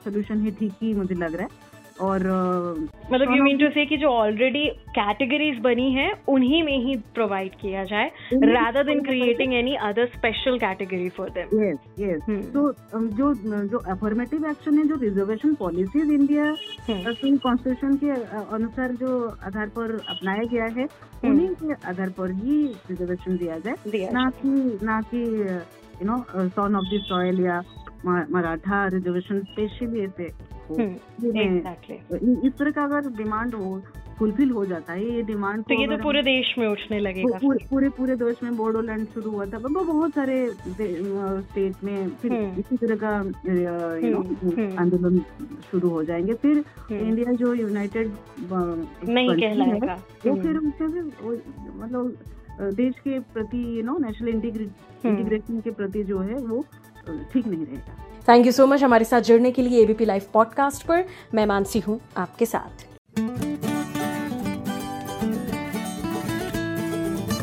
सोल्यूशन 0.04 0.40
है 0.40 0.52
ठीक 0.52 0.74
ही 0.82 0.94
मुझे 0.94 1.16
लग 1.16 1.36
रहा 1.36 1.44
है 1.44 1.71
और 2.00 2.24
मतलब 3.12 3.36
यू 3.36 3.44
मीन 3.44 3.58
टू 3.58 3.70
से 3.70 3.86
कि 3.86 3.98
जो 3.98 4.08
ऑलरेडी 4.08 4.66
कैटेगरीज 4.98 5.60
बनी 5.60 5.92
है 5.94 6.12
उन्हीं 6.30 6.64
में 6.64 6.78
ही 6.86 6.96
प्रोवाइड 7.16 7.56
किया 7.62 7.84
जाए 7.84 8.10
rather 8.52 8.84
than 8.84 9.04
creating 9.04 9.56
any 9.56 9.76
other 9.90 10.06
special 10.16 10.60
category 10.64 11.10
for 11.10 11.28
them. 11.38 11.54
Yes 11.62 12.00
yes 12.00 12.52
तो 12.54 12.72
जो 13.18 13.34
जो 13.68 13.78
अफर्मेटिव 13.92 14.46
एक्शन 14.50 14.78
है 14.78 14.88
जो 14.88 14.96
रिजर्वेशन 14.96 15.54
पॉलिसीज़ 15.56 16.12
इंडिया 16.12 16.46
कॉन्स्टिट्यूशन 16.90 17.96
के 17.96 18.10
अनुसार 18.56 18.92
जो 18.92 19.28
आधार 19.46 19.68
पर 19.68 19.96
अपनाया 20.10 20.44
गया 20.52 20.66
है 20.66 20.84
हम्म। 20.84 21.32
उन्हीं 21.32 21.50
के 21.50 21.88
आधार 21.90 22.10
पर 22.10 22.32
ही 22.32 22.66
रिजर्वेशन 22.90 23.38
दिया 23.38 23.58
जाए। 23.60 24.10
ना 24.14 24.30
कि 24.30 24.80
ना 24.84 25.02
कि 25.14 25.24
you 26.02 26.06
know 26.06 26.24
son 26.50 26.76
of 26.76 26.96
the 26.96 27.02
soil 27.04 27.46
या 27.46 27.62
मराठा 28.06 28.86
रिजर्वेशन 28.88 29.40
स्पेशली 29.42 30.04
ऐसे 30.04 30.28
हो 30.72 30.84
हम्म, 30.84 31.28
ये 31.28 31.32
मैं- 31.34 31.50
exactly. 31.56 32.46
इस 32.48 32.58
तरह 32.60 32.72
का 32.72 32.84
अगर 32.84 33.10
डिमांड 33.18 33.56
हो 33.56 33.82
फुलफिल 34.20 34.50
हो 34.52 34.66
जाता 34.66 34.94
है 34.94 35.06
ये 35.06 35.22
डिमांड 35.24 35.64
तो 35.64 35.74
ये 35.74 35.86
तो 35.88 35.98
पूरे 36.04 36.22
देश 36.24 36.54
में 36.58 36.66
उठने 36.68 37.00
लगेगा 37.00 37.38
पूरे 37.38 37.66
पूरे 37.70 37.90
पूरे 37.90 38.16
देश 38.16 38.44
में 38.44 38.56
बोडोलैंड 38.58 39.06
शुरू 39.08 39.32
हुआ 39.32 39.46
था 39.46 39.58
वो 39.58 39.84
बहुत 39.84 40.14
सारे 40.14 40.36
स्टेट 40.52 41.84
में 41.84 42.10
फिर 42.22 42.34
हम्म। 42.34 42.60
इसी 42.60 42.78
तरह 42.78 42.96
का 42.96 43.16
हम्म, 43.18 44.22
हम्म। 44.44 44.80
आंदोलन 44.80 45.18
शुरू 45.72 45.90
हो 45.90 46.04
जाएँगे 46.04 46.34
फिर 46.34 46.58
हम्म, 46.58 47.00
इंडिया 47.00 47.34
जो 47.34 47.54
यूनाइटेड 47.54 48.12
नहीं 49.10 49.30
कहलाएगा 49.30 49.94
वो 50.26 50.32
हम्म, 50.32 50.42
फिर 50.42 50.58
उससे 50.58 50.88
भी 50.88 51.02
मतलब 51.80 52.18
देश 52.76 53.00
के 53.04 53.20
प्रति 53.34 53.64
you 53.78 53.84
know 53.84 53.98
national 53.98 54.30
hmm. 54.30 55.10
Integration 55.10 55.60
के 55.60 55.72
प्रति 55.72 56.04
जो 56.04 56.20
है 56.20 56.36
वो 56.46 56.64
ठीक 57.34 57.48
नहीं 57.48 57.66
रहेगा 57.66 58.01
थैंक 58.28 58.46
यू 58.46 58.52
सो 58.52 58.66
मच 58.68 58.84
हमारे 58.84 59.06
साथ 59.06 59.22
जुड़ने 59.22 59.52
के 59.52 59.62
लिए 59.62 59.82
एबीपी 59.84 60.06
लाइव 60.06 60.24
पॉडकास्ट 60.34 60.86
पर 60.88 61.06
मैं 61.34 61.46
मानसी 61.46 61.80
हूँ 61.80 62.00
आपके 62.18 62.46
साथ 62.46 62.86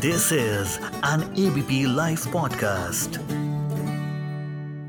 this 0.01 0.31
is 0.33 0.79
an 1.05 1.21
ABP 1.39 1.83
live 1.95 2.17
podcast. 2.33 3.48